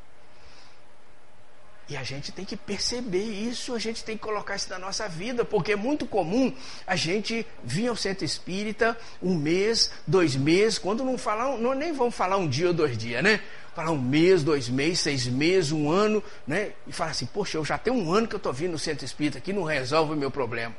[1.92, 5.10] E a gente tem que perceber isso, a gente tem que colocar isso na nossa
[5.10, 6.56] vida, porque é muito comum
[6.88, 11.92] a gente vir ao centro espírita um mês, dois meses, quando não falar, não, nem
[11.92, 13.42] vamos falar um dia ou dois dias, né?
[13.76, 16.72] Falar um mês, dois meses, seis meses, um ano, né?
[16.88, 19.04] E falar assim, poxa, eu já tenho um ano que eu estou vindo no centro
[19.04, 20.74] espírita aqui, não resolve o meu problema.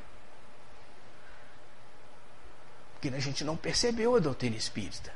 [2.95, 5.13] Porque a gente não percebeu a doutrina espírita.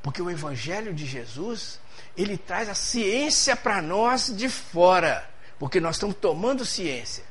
[0.00, 1.80] Porque o Evangelho de Jesus,
[2.16, 5.28] ele traz a ciência para nós de fora.
[5.58, 7.24] Porque nós estamos tomando ciência.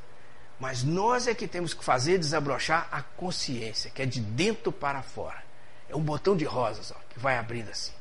[0.59, 5.01] Mas nós é que temos que fazer desabrochar a consciência, que é de dentro para
[5.01, 5.43] fora.
[5.89, 7.91] É um botão de rosas ó, que vai abrindo assim.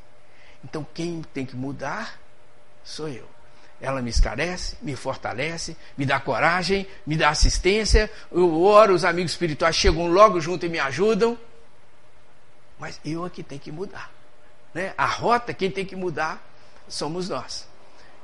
[0.64, 2.18] Então quem tem que mudar
[2.84, 3.28] sou eu.
[3.80, 8.08] Ela me esclarece, me fortalece, me dá coragem, me dá assistência.
[8.30, 11.36] Eu oro, os amigos espirituais chegam logo junto e me ajudam.
[12.78, 14.10] Mas eu é tenho que mudar.
[14.72, 14.94] Né?
[14.96, 16.40] A rota, quem tem que mudar
[16.94, 17.66] somos nós.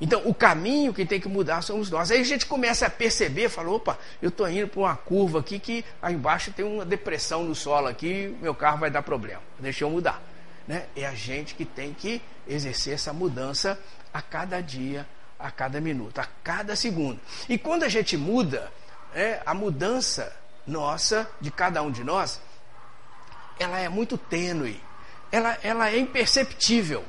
[0.00, 2.11] Então, o caminho quem tem que mudar somos nós.
[2.11, 5.59] Aí a gente começa a perceber, fala, opa, eu estou indo para uma curva aqui
[5.59, 9.42] que aí embaixo tem uma depressão no solo aqui, meu carro vai dar problema.
[9.59, 10.22] Deixa eu mudar.
[10.68, 10.87] Né?
[10.94, 13.78] É a gente que tem que exercer essa mudança
[14.12, 15.07] a cada dia,
[15.38, 17.20] a cada minuto, a cada segundo.
[17.48, 18.70] E quando a gente muda,
[19.14, 20.33] é, a mudança
[20.66, 22.40] nossa, de cada um de nós,
[23.59, 24.81] ela é muito tênue,
[25.33, 27.04] ela, ela é imperceptível.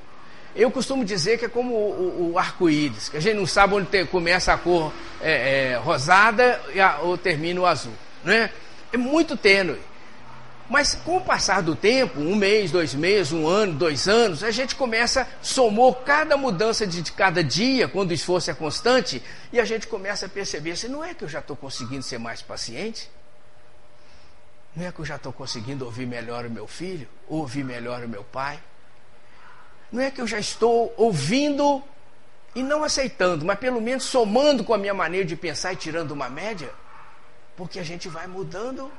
[0.56, 3.76] Eu costumo dizer que é como o, o, o arco-íris, que a gente não sabe
[3.76, 7.94] onde tem, começa a cor é, é, rosada a, ou termina o azul.
[8.24, 8.52] Né?
[8.92, 9.80] É muito tênue.
[10.70, 14.52] Mas com o passar do tempo, um mês, dois meses, um ano, dois anos, a
[14.52, 19.60] gente começa, somou cada mudança de, de cada dia, quando o esforço é constante, e
[19.60, 22.44] a gente começa a perceber assim, não é que eu já estou conseguindo ser mais
[22.44, 23.10] paciente?
[24.76, 28.08] Não é que eu já estou conseguindo ouvir melhor o meu filho, ouvir melhor o
[28.08, 28.60] meu pai?
[29.92, 31.84] Não é que eu já estou ouvindo
[32.56, 36.12] e não aceitando, mas pelo menos somando com a minha maneira de pensar e tirando
[36.12, 36.72] uma média?
[37.56, 38.92] Porque a gente vai mudando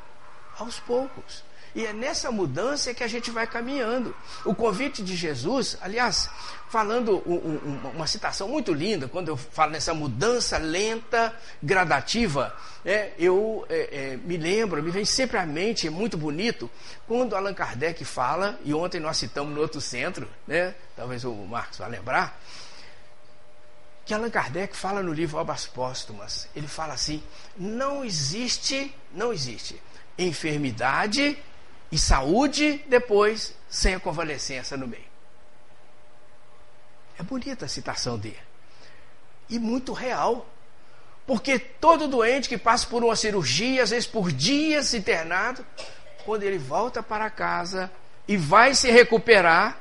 [0.59, 1.45] aos poucos.
[1.75, 4.15] E é nessa mudança que a gente vai caminhando.
[4.45, 6.29] O convite de Jesus, aliás,
[6.69, 12.55] falando um, um, uma citação muito linda, quando eu falo nessa mudança lenta, gradativa,
[12.85, 16.71] é, eu é, é, me lembro, me vem sempre à mente, é muito bonito,
[17.07, 21.79] quando Allan Kardec fala, e ontem nós citamos no outro centro, né, talvez o Marcos
[21.79, 22.41] vá lembrar,
[24.05, 27.23] que Allan Kardec fala no livro Obras Póstumas, ele fala assim:
[27.57, 29.81] não existe, não existe
[30.19, 31.39] enfermidade
[31.91, 35.11] e saúde depois sem a convalescença no meio.
[37.19, 38.39] É bonita a citação dele.
[39.49, 40.47] E muito real.
[41.27, 45.65] Porque todo doente que passa por uma cirurgia, às vezes por dias internado,
[46.25, 47.91] quando ele volta para casa
[48.27, 49.79] e vai se recuperar,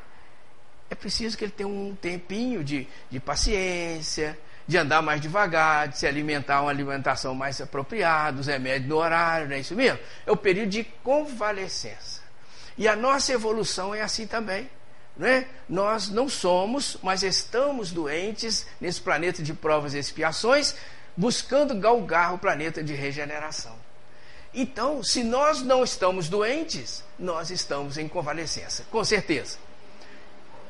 [0.89, 4.37] é preciso que ele tenha um tempinho de, de paciência,
[4.69, 9.49] de andar mais devagar, de se alimentar uma alimentação mais apropriada, os remédios no horário,
[9.49, 9.97] não é isso mesmo?
[10.27, 12.21] É o período de convalescença.
[12.77, 14.69] E a nossa evolução é assim também.
[15.17, 15.47] Não é?
[15.67, 20.75] Nós não somos, mas estamos doentes nesse planeta de provas e expiações,
[21.17, 23.75] buscando galgar o planeta de regeneração.
[24.53, 29.57] Então, se nós não estamos doentes, nós estamos em convalescença, com certeza.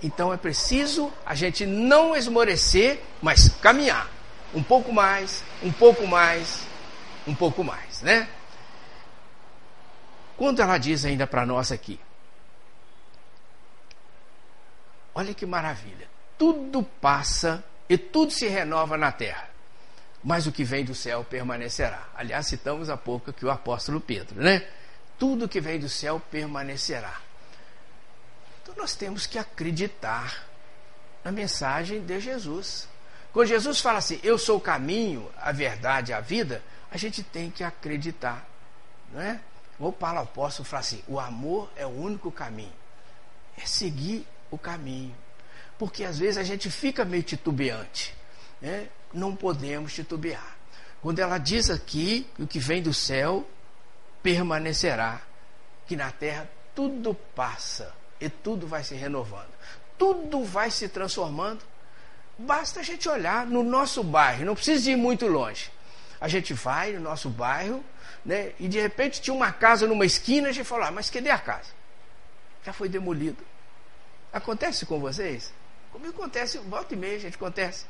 [0.01, 4.09] Então é preciso a gente não esmorecer, mas caminhar.
[4.53, 6.65] Um pouco mais, um pouco mais,
[7.27, 8.27] um pouco mais, né?
[10.37, 11.99] Quando ela diz ainda para nós aqui,
[15.13, 16.07] olha que maravilha,
[16.37, 19.49] tudo passa e tudo se renova na terra,
[20.23, 22.07] mas o que vem do céu permanecerá.
[22.15, 24.65] Aliás, citamos há pouco aqui o apóstolo Pedro, né?
[25.19, 27.28] Tudo que vem do céu permanecerá.
[28.79, 30.47] Nós temos que acreditar
[31.21, 32.87] na mensagem de Jesus.
[33.33, 37.51] Quando Jesus fala assim, eu sou o caminho, a verdade, a vida, a gente tem
[37.51, 38.47] que acreditar.
[39.11, 39.41] Não é?
[39.77, 42.71] O Paulo Apóstolo fala assim: o amor é o único caminho.
[43.57, 45.15] É seguir o caminho.
[45.77, 48.15] Porque às vezes a gente fica meio titubeante.
[48.61, 48.87] Né?
[49.13, 50.55] Não podemos titubear.
[51.01, 53.45] Quando ela diz aqui o que vem do céu
[54.23, 55.21] permanecerá,
[55.85, 59.49] que na terra tudo passa, e tudo vai se renovando.
[59.97, 61.61] Tudo vai se transformando.
[62.37, 65.71] Basta a gente olhar no nosso bairro, não precisa ir muito longe.
[66.21, 67.83] A gente vai no nosso bairro,
[68.25, 71.29] né, e de repente tinha uma casa numa esquina, a gente fala, ah, mas cadê
[71.29, 71.71] a casa?
[72.63, 73.43] Já foi demolido.
[74.31, 75.51] Acontece com vocês?
[75.91, 77.85] Comigo acontece, volta e meia, gente acontece.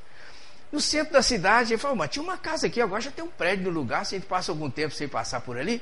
[0.71, 3.23] No centro da cidade, a gente fala, mas tinha uma casa aqui, agora já tem
[3.23, 5.81] um prédio no lugar, se a gente passa algum tempo sem passar por ali.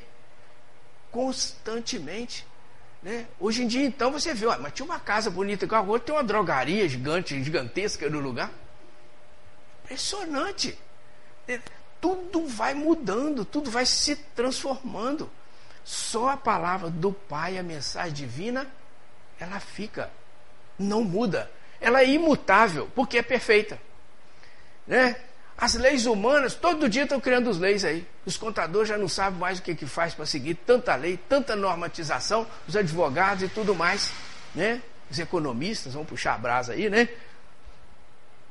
[1.12, 2.46] Constantemente.
[3.02, 3.28] Né?
[3.40, 6.16] Hoje em dia, então, você vê, mas tinha uma casa bonita igual a outra, tem
[6.16, 8.52] uma drogaria gigante, gigantesca no lugar.
[9.84, 10.78] Impressionante.
[11.48, 11.60] É,
[12.02, 15.30] tudo vai mudando, tudo vai se transformando.
[15.84, 18.68] Só a palavra do Pai, a mensagem divina,
[19.40, 20.12] ela fica,
[20.78, 21.50] não muda.
[21.80, 23.80] Ela é imutável, porque é perfeita.
[24.86, 25.16] Né?
[25.58, 28.06] As leis humanas, todo dia estão criando as leis aí.
[28.26, 31.56] Os contadores já não sabem mais o que, que faz para seguir tanta lei, tanta
[31.56, 34.12] normatização, os advogados e tudo mais,
[34.54, 34.82] né?
[35.10, 37.10] Os economistas vão puxar a brasa aí, né?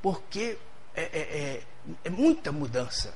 [0.03, 0.59] Porque
[0.97, 1.63] é, é, é,
[2.05, 3.15] é muita mudança.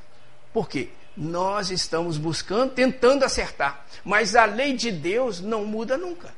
[0.52, 3.84] Porque nós estamos buscando, tentando acertar.
[4.04, 6.32] Mas a lei de Deus não muda nunca.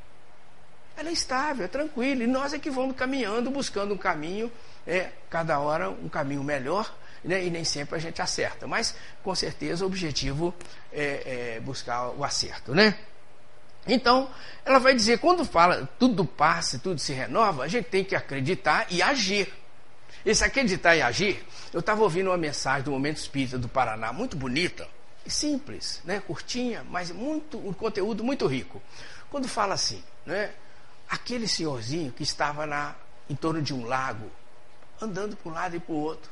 [0.97, 2.25] Ela é estável, é tranquila.
[2.25, 4.51] E nós é que vamos caminhando, buscando um caminho,
[4.87, 6.93] é, cada hora um caminho melhor,
[7.25, 7.45] né?
[7.45, 8.67] e nem sempre a gente acerta.
[8.67, 10.55] Mas, com certeza, o objetivo
[10.93, 12.97] é, é buscar o acerto, né?
[13.87, 14.31] Então,
[14.65, 18.87] ela vai dizer, quando fala tudo passa, tudo se renova, a gente tem que acreditar
[18.91, 19.53] e agir.
[20.25, 24.37] Esse acreditar e agir, eu estava ouvindo uma mensagem do Momento Espírita do Paraná, muito
[24.37, 24.87] bonita,
[25.27, 26.21] e simples, né?
[26.21, 28.81] curtinha, mas muito, um conteúdo muito rico.
[29.31, 30.53] Quando fala assim, né?
[31.09, 32.95] aquele senhorzinho que estava na,
[33.29, 34.31] em torno de um lago,
[35.05, 36.31] andando para um lado e para o outro,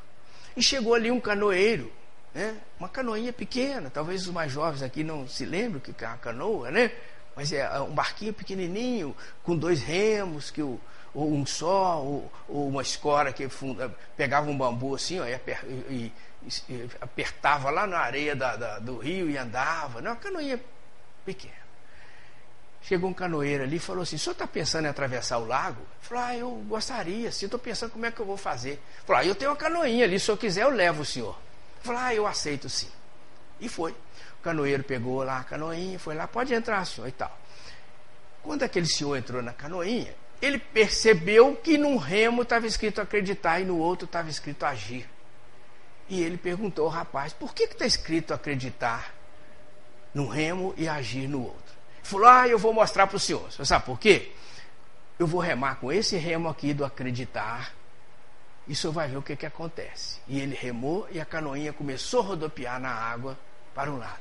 [0.55, 1.91] e chegou ali um canoeiro,
[2.33, 2.57] né?
[2.79, 6.17] uma canoinha pequena, talvez os mais jovens aqui não se lembrem o que é uma
[6.17, 6.91] canoa, né?
[7.35, 10.79] mas é um barquinho pequenininho, com dois remos, que o,
[11.13, 15.39] ou um só, ou, ou uma escora que funda, pegava um bambu assim, ó, e,
[15.89, 16.13] e,
[16.69, 20.01] e, apertava lá na areia da, da, do rio e andava.
[20.01, 20.59] Não, uma canoinha
[21.25, 21.60] pequena.
[22.83, 25.81] Chegou um canoeiro ali e falou assim: o senhor está pensando em atravessar o lago?
[26.01, 28.81] Falou: ah, eu gostaria, sim, estou pensando como é que eu vou fazer.
[29.05, 31.37] Falou: ah, eu tenho uma canoinha ali, se eu quiser eu levo o senhor.
[31.81, 32.89] Falou: ah, eu aceito sim.
[33.59, 33.91] E foi.
[33.91, 37.37] O canoeiro pegou lá a canoinha, foi lá, pode entrar, senhor, e tal.
[38.41, 43.65] Quando aquele senhor entrou na canoinha, ele percebeu que num remo estava escrito acreditar e
[43.65, 45.07] no outro estava escrito agir.
[46.09, 49.13] E ele perguntou ao rapaz: por que está escrito acreditar
[50.13, 51.70] num remo e agir no outro?
[52.01, 53.51] Ele falou: ah, eu vou mostrar para o senhor.
[53.51, 54.31] Você sabe por quê?
[55.17, 57.73] Eu vou remar com esse remo aqui do acreditar
[58.67, 60.19] e o senhor vai ver o que, que acontece.
[60.27, 63.37] E ele remou e a canoinha começou a rodopiar na água
[63.73, 64.19] para um lado.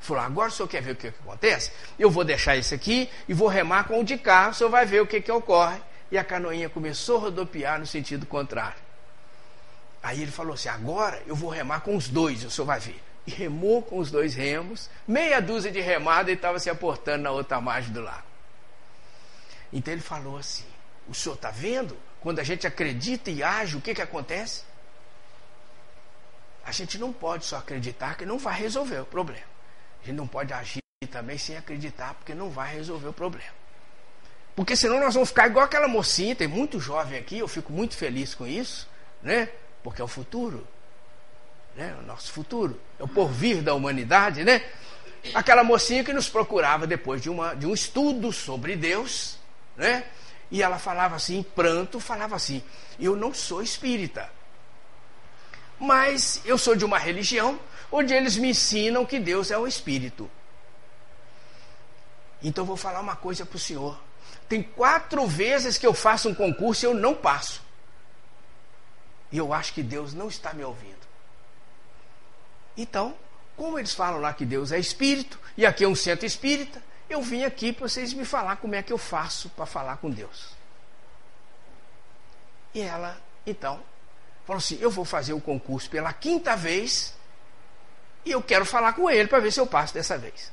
[0.00, 1.72] Falou, agora o senhor quer ver o que, que acontece?
[1.98, 4.84] Eu vou deixar esse aqui e vou remar com o de cá, o senhor vai
[4.84, 5.80] ver o que, que ocorre.
[6.10, 8.76] E a canoinha começou a rodopiar no sentido contrário.
[10.02, 13.02] Aí ele falou assim: agora eu vou remar com os dois, o senhor vai ver.
[13.26, 17.30] E remou com os dois remos, meia dúzia de remada e estava se aportando na
[17.30, 18.26] outra margem do lago.
[19.72, 20.66] Então ele falou assim:
[21.08, 21.96] o senhor está vendo?
[22.20, 24.62] Quando a gente acredita e age, o que, que acontece?
[26.64, 29.46] A gente não pode só acreditar que não vai resolver o problema.
[30.02, 33.52] A gente não pode agir também sem acreditar, porque não vai resolver o problema.
[34.56, 37.96] Porque senão nós vamos ficar igual aquela mocinha, tem muito jovem aqui, eu fico muito
[37.96, 38.88] feliz com isso,
[39.22, 39.50] né?
[39.82, 40.66] Porque é o futuro.
[41.76, 41.96] Né?
[42.00, 42.80] O nosso futuro.
[42.98, 44.64] É o porvir da humanidade, né?
[45.34, 49.38] Aquela mocinha que nos procurava depois de, uma, de um estudo sobre Deus,
[49.76, 50.04] né?
[50.50, 52.62] E ela falava assim, em pranto, falava assim:
[53.00, 54.30] Eu não sou espírita,
[55.78, 57.58] mas eu sou de uma religião
[57.90, 60.30] onde eles me ensinam que Deus é o Espírito.
[62.42, 63.98] Então vou falar uma coisa para o senhor.
[64.48, 67.62] Tem quatro vezes que eu faço um concurso e eu não passo.
[69.30, 71.03] E eu acho que Deus não está me ouvindo.
[72.76, 73.16] Então,
[73.56, 77.22] como eles falam lá que Deus é espírito, e aqui é um centro espírita, eu
[77.22, 80.48] vim aqui para vocês me falar como é que eu faço para falar com Deus.
[82.74, 83.16] E ela,
[83.46, 83.80] então,
[84.44, 87.14] falou assim: eu vou fazer o concurso pela quinta vez
[88.24, 90.50] e eu quero falar com ele para ver se eu passo dessa vez.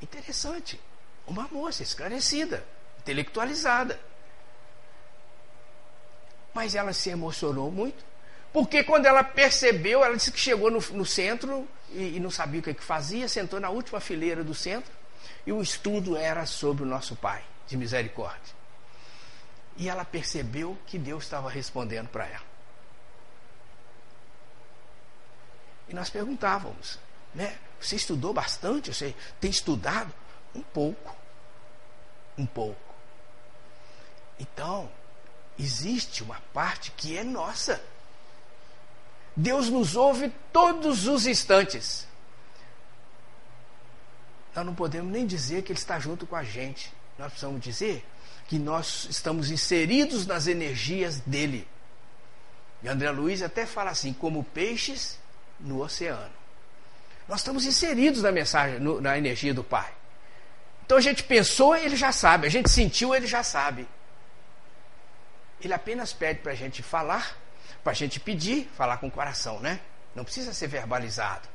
[0.00, 0.80] Interessante.
[1.26, 2.64] Uma moça esclarecida,
[2.98, 4.00] intelectualizada.
[6.54, 8.04] Mas ela se emocionou muito.
[8.56, 12.60] Porque quando ela percebeu, ela disse que chegou no, no centro e, e, não sabia
[12.60, 14.90] o que, que fazia, sentou na última fileira do centro
[15.46, 18.54] e o estudo era sobre o nosso Pai de misericórdia.
[19.76, 22.46] E ela percebeu que Deus estava respondendo para ela.
[25.86, 26.98] E nós perguntávamos,
[27.34, 27.58] né?
[27.78, 28.90] Você estudou bastante?
[28.90, 30.10] Você tem estudado?
[30.54, 31.14] Um pouco.
[32.38, 32.94] Um pouco.
[34.40, 34.90] Então,
[35.58, 37.84] existe uma parte que é nossa.
[39.36, 42.06] Deus nos ouve todos os instantes.
[44.54, 46.90] Nós não podemos nem dizer que Ele está junto com a gente.
[47.18, 48.04] Nós precisamos dizer
[48.48, 51.68] que nós estamos inseridos nas energias dele.
[52.82, 55.18] E André Luiz até fala assim: como peixes
[55.60, 56.32] no oceano.
[57.28, 59.92] Nós estamos inseridos na mensagem, no, na energia do Pai.
[60.84, 62.46] Então a gente pensou, ele já sabe.
[62.46, 63.88] A gente sentiu, ele já sabe.
[65.60, 67.36] Ele apenas pede para a gente falar,
[67.86, 69.78] para a gente pedir, falar com o coração, né?
[70.12, 71.48] Não precisa ser verbalizado.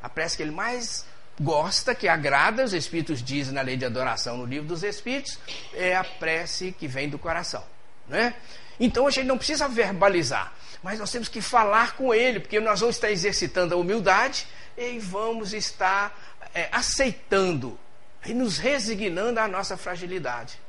[0.00, 1.04] A prece que ele mais
[1.40, 5.40] gosta, que agrada, os Espíritos dizem na lei de adoração, no livro dos Espíritos,
[5.74, 7.64] é a prece que vem do coração,
[8.06, 8.34] né?
[8.78, 10.52] Então a gente não precisa verbalizar
[10.86, 14.46] mas nós temos que falar com Ele, porque nós vamos estar exercitando a humildade
[14.76, 16.16] e vamos estar
[16.54, 17.76] é, aceitando
[18.24, 20.60] e nos resignando à nossa fragilidade.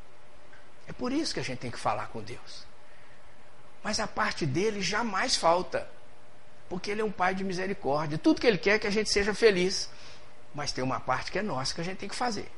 [0.88, 2.67] É por isso que a gente tem que falar com Deus.
[3.84, 5.88] Mas a parte dele jamais falta,
[6.70, 8.18] porque Ele é um Pai de misericórdia.
[8.18, 9.90] Tudo que Ele quer é que a gente seja feliz.
[10.54, 12.50] Mas tem uma parte que é nossa que a gente tem que fazer.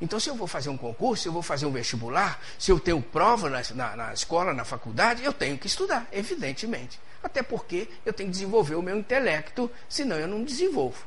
[0.00, 2.80] Então, se eu vou fazer um concurso, se eu vou fazer um vestibular, se eu
[2.80, 7.00] tenho prova na, na, na escola, na faculdade, eu tenho que estudar, evidentemente.
[7.22, 11.06] Até porque eu tenho que desenvolver o meu intelecto, senão eu não desenvolvo.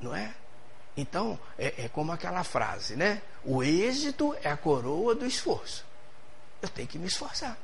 [0.00, 0.34] Não é?
[0.96, 3.22] Então, é, é como aquela frase, né?
[3.44, 5.84] O êxito é a coroa do esforço.
[6.62, 7.56] Eu tenho que me esforçar.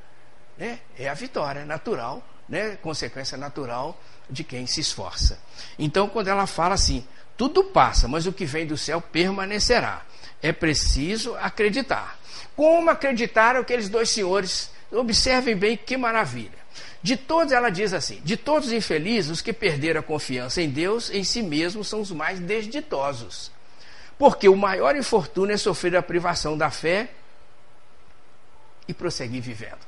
[0.57, 0.81] Né?
[0.99, 2.77] É a vitória natural, né?
[2.77, 5.39] consequência natural de quem se esforça.
[5.79, 10.03] Então, quando ela fala assim, tudo passa, mas o que vem do céu permanecerá.
[10.41, 12.19] É preciso acreditar.
[12.55, 14.71] Como acreditaram aqueles dois senhores?
[14.91, 16.63] Observem bem que maravilha.
[17.03, 20.69] De todos, ela diz assim: de todos os infelizes, os que perderam a confiança em
[20.69, 23.51] Deus, em si mesmos, são os mais desditosos.
[24.19, 27.11] Porque o maior infortúnio é sofrer a privação da fé
[28.93, 29.81] e prosseguir vivendo.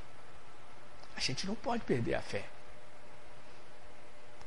[1.16, 2.44] A gente não pode perder a fé.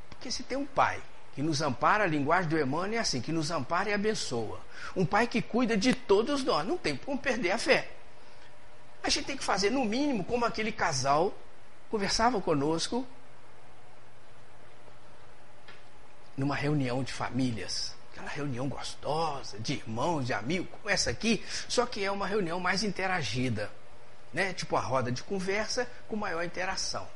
[0.09, 1.01] Porque se tem um pai
[1.33, 4.59] que nos ampara, a linguagem do Emmanuel é assim, que nos ampara e abençoa.
[4.95, 7.91] Um pai que cuida de todos nós, não tem como perder a fé.
[9.03, 11.33] A gente tem que fazer, no mínimo, como aquele casal
[11.89, 13.07] conversava conosco
[16.35, 17.95] numa reunião de famílias.
[18.11, 22.59] Aquela reunião gostosa, de irmãos, de amigos, como essa aqui, só que é uma reunião
[22.59, 23.71] mais interagida.
[24.33, 24.53] Né?
[24.53, 27.07] Tipo a roda de conversa com maior interação.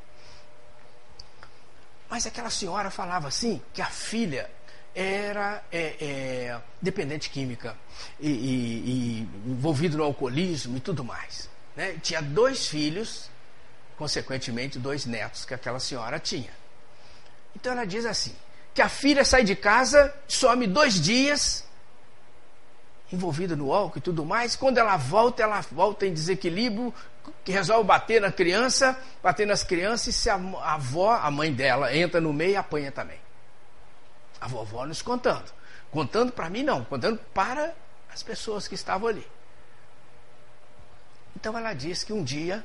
[2.10, 4.50] Mas aquela senhora falava assim que a filha
[4.94, 7.78] era é, é, dependente química
[8.20, 11.50] e, e, e, envolvido no alcoolismo e tudo mais.
[11.76, 11.98] Né?
[12.02, 13.30] Tinha dois filhos,
[13.98, 16.52] consequentemente dois netos que aquela senhora tinha.
[17.56, 18.36] Então ela diz assim:
[18.74, 21.64] que a filha sai de casa, some dois dias,
[23.12, 24.56] envolvida no álcool e tudo mais.
[24.56, 26.94] Quando ela volta, ela volta em desequilíbrio,
[27.44, 31.96] que resolve bater na criança, bater nas crianças, e se a, avó, a mãe dela,
[31.96, 33.20] entra no meio, apanha também.
[34.40, 35.52] A vovó nos contando.
[35.92, 37.74] Contando para mim, não, contando para
[38.12, 39.28] as pessoas que estavam ali.
[41.36, 42.64] Então ela disse que um dia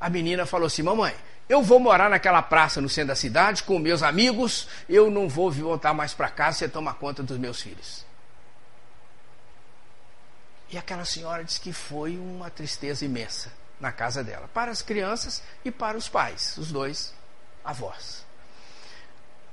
[0.00, 1.14] a menina falou assim: Mamãe,
[1.48, 5.50] eu vou morar naquela praça no centro da cidade com meus amigos, eu não vou
[5.50, 8.04] voltar mais para casa, você toma conta dos meus filhos.
[10.72, 15.42] E aquela senhora disse que foi uma tristeza imensa na casa dela, para as crianças
[15.64, 17.12] e para os pais, os dois
[17.62, 18.24] avós.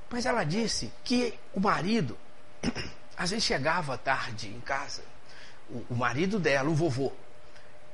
[0.08, 2.16] Mas ela disse que o marido,
[3.18, 5.02] às vezes chegava tarde em casa,
[5.68, 7.12] o, o marido dela, o vovô,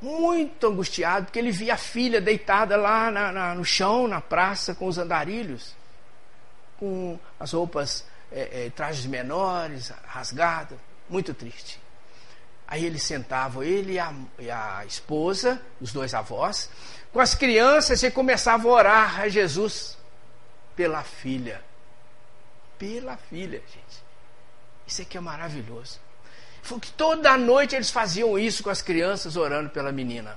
[0.01, 4.75] muito angustiado, porque ele via a filha deitada lá na, na, no chão, na praça,
[4.75, 5.75] com os andarilhos,
[6.79, 11.86] com as roupas, é, é, trajes menores, rasgadas, muito triste.
[12.69, 16.69] Aí ele sentava, ele e a, e a esposa, os dois avós,
[17.13, 19.97] com as crianças e começava a orar a Jesus
[20.75, 21.63] pela filha.
[22.79, 24.05] Pela filha, gente.
[24.87, 26.01] Isso aqui é maravilhoso.
[26.63, 30.37] Foi que toda noite eles faziam isso com as crianças, orando pela menina.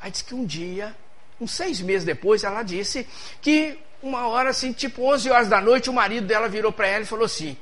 [0.00, 0.94] Aí disse que um dia,
[1.40, 3.06] uns seis meses depois, ela disse
[3.40, 7.02] que uma hora assim, tipo 11 horas da noite, o marido dela virou para ela
[7.02, 7.56] e falou assim: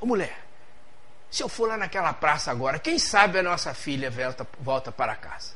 [0.00, 0.41] Ô mulher,
[1.32, 5.16] se eu for lá naquela praça agora, quem sabe a nossa filha volta, volta para
[5.16, 5.54] casa?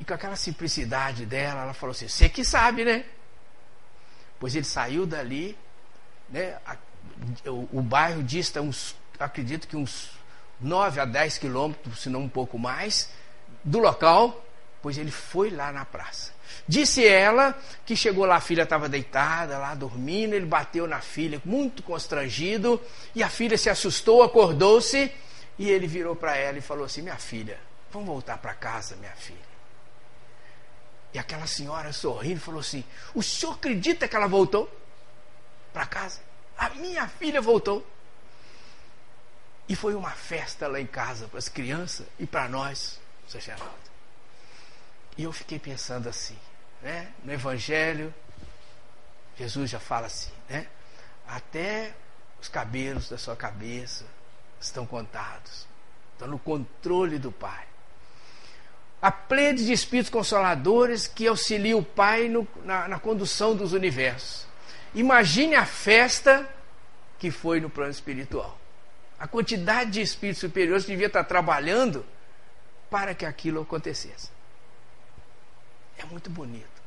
[0.00, 3.04] E com aquela simplicidade dela, ela falou assim: Você que sabe, né?
[4.40, 5.58] Pois ele saiu dali,
[6.30, 6.58] né?
[7.44, 10.10] o, o bairro dista uns, acredito que uns
[10.58, 13.10] 9 a 10 quilômetros, se não um pouco mais,
[13.62, 14.42] do local,
[14.82, 16.32] pois ele foi lá na praça.
[16.66, 21.40] Disse ela que chegou lá, a filha estava deitada lá dormindo, ele bateu na filha,
[21.44, 22.80] muito constrangido,
[23.14, 25.10] e a filha se assustou, acordou-se,
[25.58, 27.58] e ele virou para ela e falou assim: Minha filha,
[27.90, 29.48] vamos voltar para casa, minha filha.
[31.12, 34.70] E aquela senhora sorrindo falou assim: O senhor acredita que ela voltou
[35.72, 36.20] para casa?
[36.56, 37.86] A minha filha voltou.
[39.68, 42.98] E foi uma festa lá em casa para as crianças e para nós,
[43.28, 43.88] Geraldo.
[45.18, 46.38] E eu fiquei pensando assim,
[46.80, 47.08] né?
[47.24, 48.14] No Evangelho,
[49.36, 50.68] Jesus já fala assim, né?
[51.26, 51.92] Até
[52.40, 54.04] os cabelos da sua cabeça
[54.60, 55.66] estão contados,
[56.12, 57.66] estão no controle do Pai.
[59.02, 64.46] A plede de espíritos consoladores que auxilia o Pai no, na, na condução dos universos.
[64.94, 66.48] Imagine a festa
[67.18, 68.56] que foi no plano espiritual.
[69.18, 72.06] A quantidade de espíritos superiores devia estar trabalhando
[72.88, 74.37] para que aquilo acontecesse.
[75.98, 76.82] É muito bonito.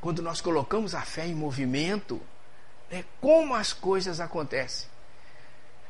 [0.00, 2.20] Quando nós colocamos a fé em movimento,
[2.90, 4.88] né, como as coisas acontecem.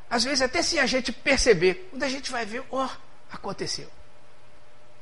[0.09, 2.89] Às vezes, até sem a gente perceber, quando a gente vai ver, ó, oh,
[3.31, 3.89] aconteceu.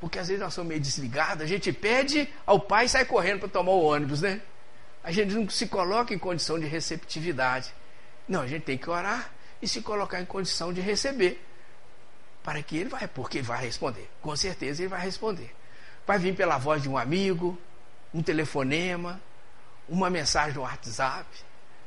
[0.00, 3.40] Porque às vezes nós somos meio desligados, a gente pede ao pai e sai correndo
[3.40, 4.40] para tomar o ônibus, né?
[5.04, 7.72] A gente não se coloca em condição de receptividade.
[8.26, 11.44] Não, a gente tem que orar e se colocar em condição de receber.
[12.42, 14.10] para que ele vai, porque vai responder.
[14.20, 15.54] Com certeza ele vai responder.
[16.12, 17.58] Vai vir pela voz de um amigo,
[18.12, 19.18] um telefonema,
[19.88, 21.24] uma mensagem no WhatsApp,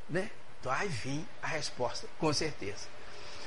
[0.10, 0.32] né?
[0.64, 2.88] Vai vir a resposta, com certeza.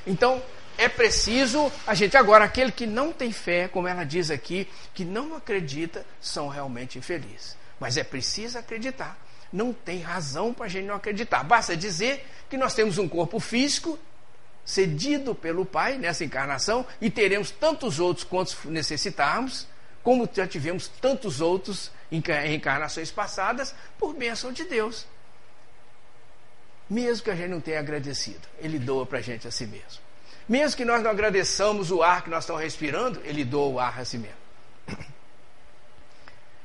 [0.06, 0.40] Então,
[0.76, 5.04] é preciso a gente agora aquele que não tem fé, como ela diz aqui, que
[5.04, 7.56] não acredita, são realmente infelizes.
[7.80, 9.18] Mas é preciso acreditar.
[9.52, 11.42] Não tem razão para a gente não acreditar.
[11.42, 13.98] Basta dizer que nós temos um corpo físico
[14.64, 19.66] cedido pelo Pai nessa encarnação e teremos tantos outros quantos necessitarmos,
[20.08, 22.22] como já tivemos tantos outros em
[22.54, 25.06] encarnações passadas, por bênção de Deus.
[26.88, 30.00] Mesmo que a gente não tenha agradecido, Ele doa para a gente a si mesmo.
[30.48, 34.00] Mesmo que nós não agradeçamos o ar que nós estamos respirando, Ele doa o ar
[34.00, 34.38] a si mesmo.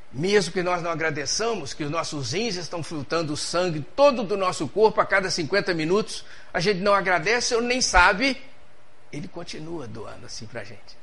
[0.10, 4.38] Mesmo que nós não agradeçamos que os nossos rins estão filtrando o sangue todo do
[4.38, 6.24] nosso corpo a cada 50 minutos,
[6.54, 8.41] a gente não agradece ou nem sabe,
[9.12, 11.03] ele continua doando assim para a gente.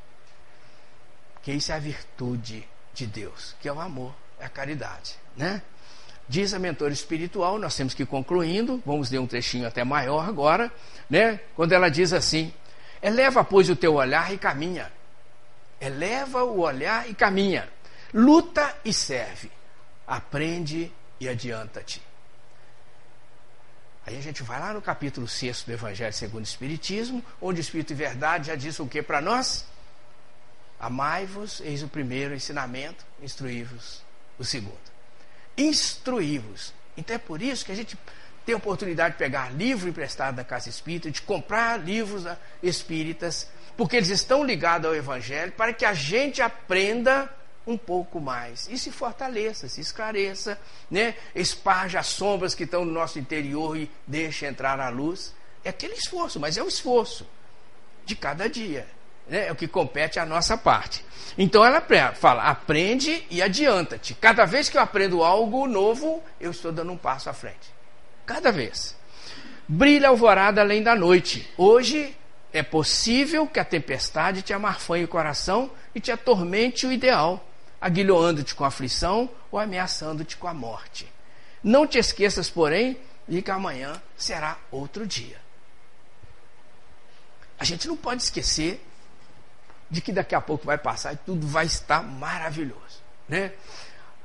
[1.43, 5.63] Que isso é a virtude de Deus, que é o amor, é a caridade, né?
[6.29, 10.29] Diz a mentora espiritual, nós temos que ir concluindo, vamos ler um trechinho até maior
[10.29, 10.71] agora,
[11.09, 11.41] né?
[11.57, 12.53] Quando ela diz assim:
[13.03, 14.93] Eleva, pois, o teu olhar e caminha.
[15.81, 17.67] Eleva o olhar e caminha
[18.13, 19.51] Luta e serve.
[20.07, 22.03] Aprende e adianta-te.
[24.05, 27.63] Aí a gente vai lá no capítulo 6 do Evangelho segundo o Espiritismo, onde o
[27.63, 29.65] Espírito e Verdade já diz o que para nós?
[30.81, 34.03] Amai-vos, eis o primeiro ensinamento, instruí-vos
[34.39, 34.79] o segundo.
[35.57, 36.73] Instruí-vos.
[36.97, 37.99] Então é por isso que a gente
[38.47, 42.25] tem a oportunidade de pegar livro emprestado da Casa Espírita, de comprar livros
[42.63, 47.31] espíritas, porque eles estão ligados ao Evangelho, para que a gente aprenda
[47.67, 48.67] um pouco mais.
[48.71, 50.59] E se fortaleça, se esclareça,
[50.91, 51.15] né?
[51.35, 55.35] esparja as sombras que estão no nosso interior e deixe entrar a luz.
[55.63, 57.27] É aquele esforço, mas é o esforço
[58.05, 58.87] de cada dia.
[59.29, 59.49] Né?
[59.49, 61.05] É o que compete à nossa parte.
[61.37, 64.15] Então ela fala: aprende e adianta-te.
[64.15, 67.73] Cada vez que eu aprendo algo novo, eu estou dando um passo à frente.
[68.27, 68.97] Cada vez.
[69.69, 71.49] Brilha alvorada além da noite.
[71.57, 72.17] Hoje
[72.53, 77.45] é possível que a tempestade te amarfanhe o coração e te atormente o ideal
[77.81, 81.11] aguilhoando-te com aflição ou ameaçando-te com a morte.
[81.63, 85.41] Não te esqueças, porém, de que amanhã será outro dia.
[87.59, 88.85] A gente não pode esquecer
[89.91, 93.53] de que daqui a pouco vai passar e tudo vai estar maravilhoso, né?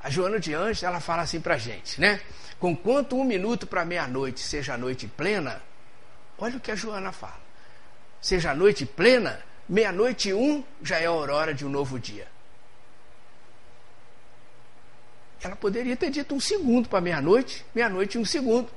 [0.02, 2.20] A Joana de Anjos, ela fala assim pra gente, né?
[2.60, 5.60] Com quanto um minuto para meia-noite seja a noite plena,
[6.38, 7.40] olha o que a Joana fala.
[8.20, 12.28] Seja a noite plena, meia-noite um já é a aurora de um novo dia.
[15.42, 18.70] Ela poderia ter dito um segundo para meia-noite, meia-noite um segundo.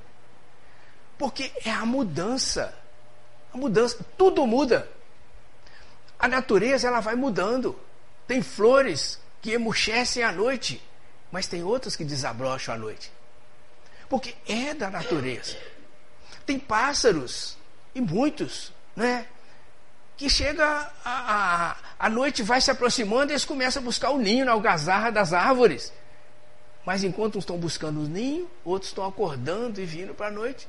[1.18, 2.74] Porque é a mudança.
[3.54, 4.90] A mudança, tudo muda.
[6.20, 7.80] A natureza ela vai mudando.
[8.28, 10.84] Tem flores que emuchecem à noite,
[11.32, 13.12] mas tem outras que desabrocham à noite.
[14.10, 15.56] Porque é da natureza.
[16.46, 17.58] Tem pássaros,
[17.94, 19.26] e muitos, né?
[20.18, 24.18] Que chega a, a, a noite, vai se aproximando e eles começam a buscar o
[24.18, 25.94] ninho na algazarra das árvores.
[26.86, 30.68] Mas enquanto uns estão buscando o ninho, outros estão acordando e vindo para a noite.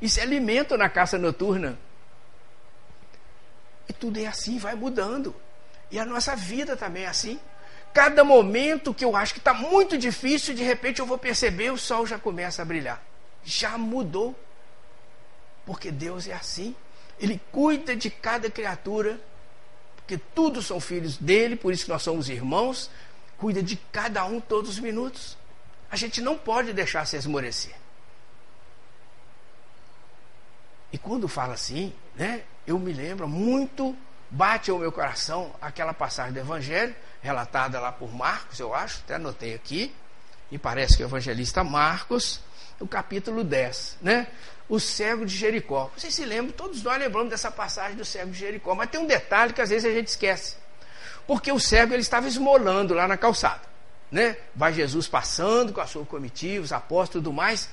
[0.00, 1.78] E se alimentam na caça noturna.
[4.00, 5.36] Tudo é assim, vai mudando.
[5.90, 7.38] E a nossa vida também é assim.
[7.92, 11.76] Cada momento que eu acho que está muito difícil, de repente eu vou perceber o
[11.78, 13.02] sol já começa a brilhar.
[13.44, 14.34] Já mudou.
[15.66, 16.74] Porque Deus é assim.
[17.18, 19.20] Ele cuida de cada criatura,
[19.96, 22.90] porque todos são filhos dele, por isso que nós somos irmãos.
[23.36, 25.36] Cuida de cada um todos os minutos.
[25.90, 27.74] A gente não pode deixar se esmorecer.
[30.92, 33.96] E quando fala assim, né, eu me lembro muito,
[34.28, 39.14] bate ao meu coração aquela passagem do Evangelho, relatada lá por Marcos, eu acho, até
[39.14, 39.90] anotei aqui,
[40.50, 42.42] e parece que o evangelista Marcos,
[42.78, 44.26] no capítulo 10, né?
[44.68, 45.90] O cego de Jericó.
[45.96, 49.06] Vocês se lembram, todos nós lembramos dessa passagem do cego de Jericó, mas tem um
[49.06, 50.56] detalhe que às vezes a gente esquece.
[51.26, 53.70] Porque o cego ele estava esmolando lá na calçada
[54.10, 54.36] né?
[54.54, 57.70] Vai Jesus passando com a sua comitiva, os apóstolos e tudo mais.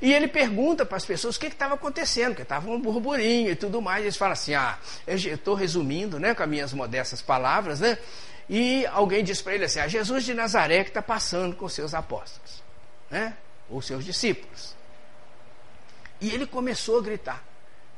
[0.00, 3.56] E ele pergunta para as pessoas o que estava acontecendo, que estava um burburinho e
[3.56, 4.02] tudo mais.
[4.02, 7.98] Eles falam assim: ah, eu estou resumindo né, com as minhas modestas palavras, né?
[8.48, 11.94] E alguém diz para ele assim: ah, Jesus de Nazaré que está passando com seus
[11.94, 12.62] apóstolos,
[13.10, 13.34] né?
[13.68, 14.76] Ou seus discípulos.
[16.20, 17.44] E ele começou a gritar: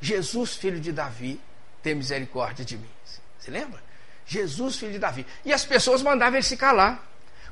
[0.00, 1.40] Jesus, filho de Davi,
[1.82, 2.90] tem misericórdia de mim.
[3.38, 3.80] Você lembra?
[4.26, 5.26] Jesus, filho de Davi.
[5.44, 7.06] E as pessoas mandavam ele se calar.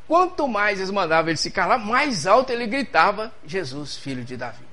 [0.08, 4.64] Quanto mais eles mandavam ele se calar, mais alto ele gritava: Jesus, filho de Davi.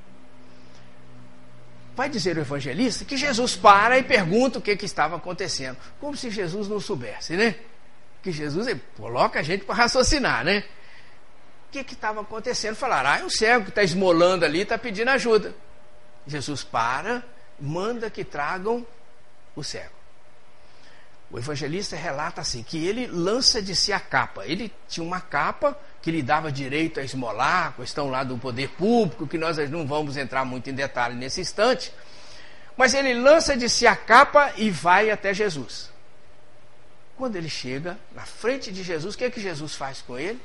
[1.94, 5.78] vai dizer o evangelista que Jesus para e pergunta o que, que estava acontecendo.
[6.00, 7.56] Como se Jesus não soubesse, né?
[8.24, 10.64] Que Jesus coloca a gente para raciocinar, né?
[11.68, 12.76] O que estava acontecendo?
[12.76, 15.54] Falaram, ah, é um cego que está esmolando ali, está pedindo ajuda.
[16.26, 17.22] Jesus para,
[17.60, 18.88] manda que tragam
[19.54, 19.95] o cego.
[21.30, 24.46] O evangelista relata assim: que ele lança de si a capa.
[24.46, 29.28] Ele tinha uma capa que lhe dava direito a esmolar, questão lá do poder público,
[29.28, 31.92] que nós não vamos entrar muito em detalhe nesse instante.
[32.78, 35.90] Mas ele lança de si a capa e vai até Jesus.
[37.18, 40.40] Quando ele chega na frente de Jesus, o que é que Jesus faz com ele?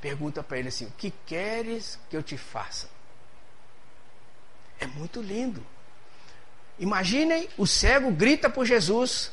[0.00, 2.88] Pergunta para ele assim: O que queres que eu te faça?
[4.78, 5.66] É muito lindo.
[6.78, 9.32] Imaginem, o cego grita por Jesus,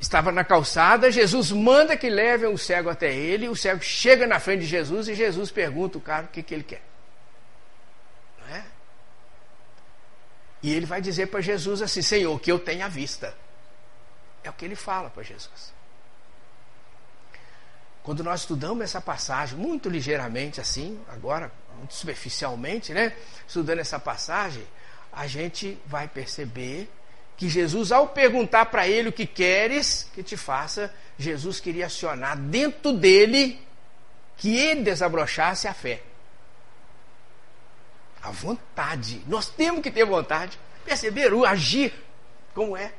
[0.00, 4.40] estava na calçada, Jesus manda que levem o cego até ele, o cego chega na
[4.40, 6.82] frente de Jesus e Jesus pergunta o cara o que, que ele quer.
[8.40, 8.64] Não é?
[10.62, 13.34] E ele vai dizer para Jesus assim: Senhor, que eu tenha vista.
[14.42, 15.72] É o que ele fala para Jesus.
[18.02, 23.16] Quando nós estudamos essa passagem, muito ligeiramente assim, agora, muito superficialmente, né?
[23.48, 24.66] Estudando essa passagem,
[25.10, 26.90] a gente vai perceber
[27.36, 32.36] que Jesus, ao perguntar para ele o que queres que te faça, Jesus queria acionar
[32.36, 33.60] dentro dele
[34.36, 36.02] que ele desabrochasse a fé.
[38.22, 39.22] A vontade.
[39.26, 40.58] Nós temos que ter vontade.
[40.84, 41.92] Perceber o agir
[42.54, 42.92] como é.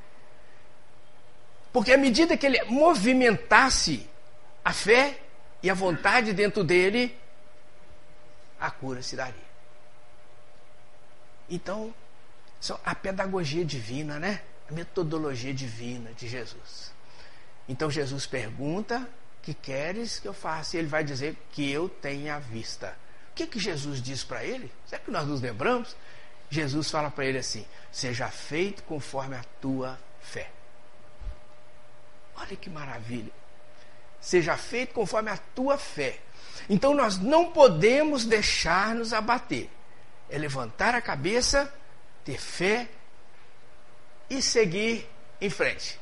[1.71, 4.09] Porque à medida que ele movimentasse
[4.63, 5.19] a fé
[5.61, 7.17] e a vontade dentro dele,
[8.59, 9.45] a cura se daria.
[11.49, 11.93] Então,
[12.84, 14.41] a pedagogia divina, né?
[14.70, 16.91] A metodologia divina de Jesus.
[17.68, 19.07] Então Jesus pergunta:
[19.41, 20.76] que queres que eu faça?
[20.76, 22.97] E ele vai dizer que eu tenha vista.
[23.32, 24.72] O que, que Jesus diz para ele?
[24.86, 25.95] Será que nós nos lembramos?
[26.49, 30.49] Jesus fala para ele assim: seja feito conforme a tua fé.
[32.36, 33.32] Olha que maravilha.
[34.20, 36.20] Seja feito conforme a tua fé.
[36.70, 39.70] Então nós não podemos deixar nos abater.
[40.30, 41.72] É levantar a cabeça
[42.26, 42.89] ter fé
[44.30, 45.07] e seguir
[45.39, 45.99] em frente.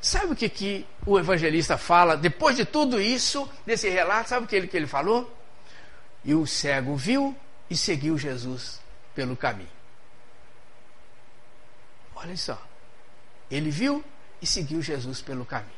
[0.00, 4.30] Sabe o que, que o evangelista fala depois de tudo isso, desse relato?
[4.30, 5.32] Sabe o que ele, que ele falou?
[6.24, 7.36] E o cego viu
[7.68, 8.80] e seguiu Jesus
[9.14, 9.68] pelo caminho.
[12.14, 12.60] Olha só.
[13.50, 14.04] Ele viu
[14.40, 15.76] e seguiu Jesus pelo caminho.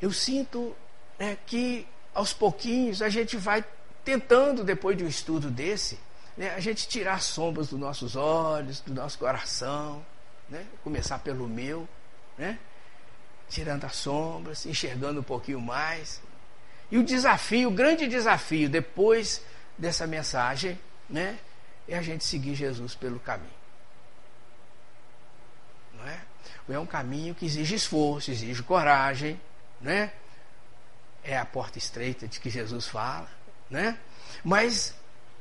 [0.00, 0.74] Eu sinto
[1.18, 3.64] é, que aos pouquinhos a gente vai
[4.04, 5.98] tentando, depois de um estudo desse,
[6.36, 10.04] né, a gente tirar sombras dos nossos olhos, do nosso coração,
[10.48, 11.88] né, começar pelo meu,
[12.36, 12.58] né,
[13.48, 16.20] tirando as sombras, enxergando um pouquinho mais.
[16.90, 19.42] E o desafio, o grande desafio depois
[19.78, 20.78] dessa mensagem,
[21.08, 21.38] né,
[21.88, 23.50] é a gente seguir Jesus pelo caminho.
[25.94, 26.20] Não é?
[26.68, 29.40] É um caminho que exige esforço, exige coragem,
[29.80, 30.12] né?
[31.22, 33.28] É a porta estreita de que Jesus fala,
[33.70, 33.98] né?
[34.42, 34.95] Mas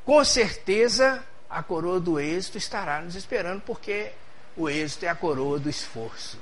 [0.05, 4.11] com certeza a coroa do êxito estará nos esperando, porque
[4.55, 6.39] o êxito é a coroa do esforço.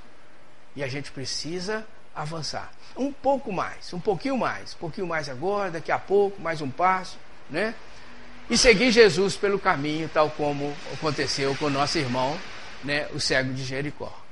[0.76, 1.86] E a gente precisa
[2.16, 2.72] avançar.
[2.95, 6.70] Um pouco mais, um pouquinho mais, um pouquinho mais agora, daqui a pouco, mais um
[6.70, 7.18] passo,
[7.49, 7.74] né?
[8.49, 12.38] E seguir Jesus pelo caminho, tal como aconteceu com nosso irmão,
[12.84, 14.22] né, o cego de Jericó.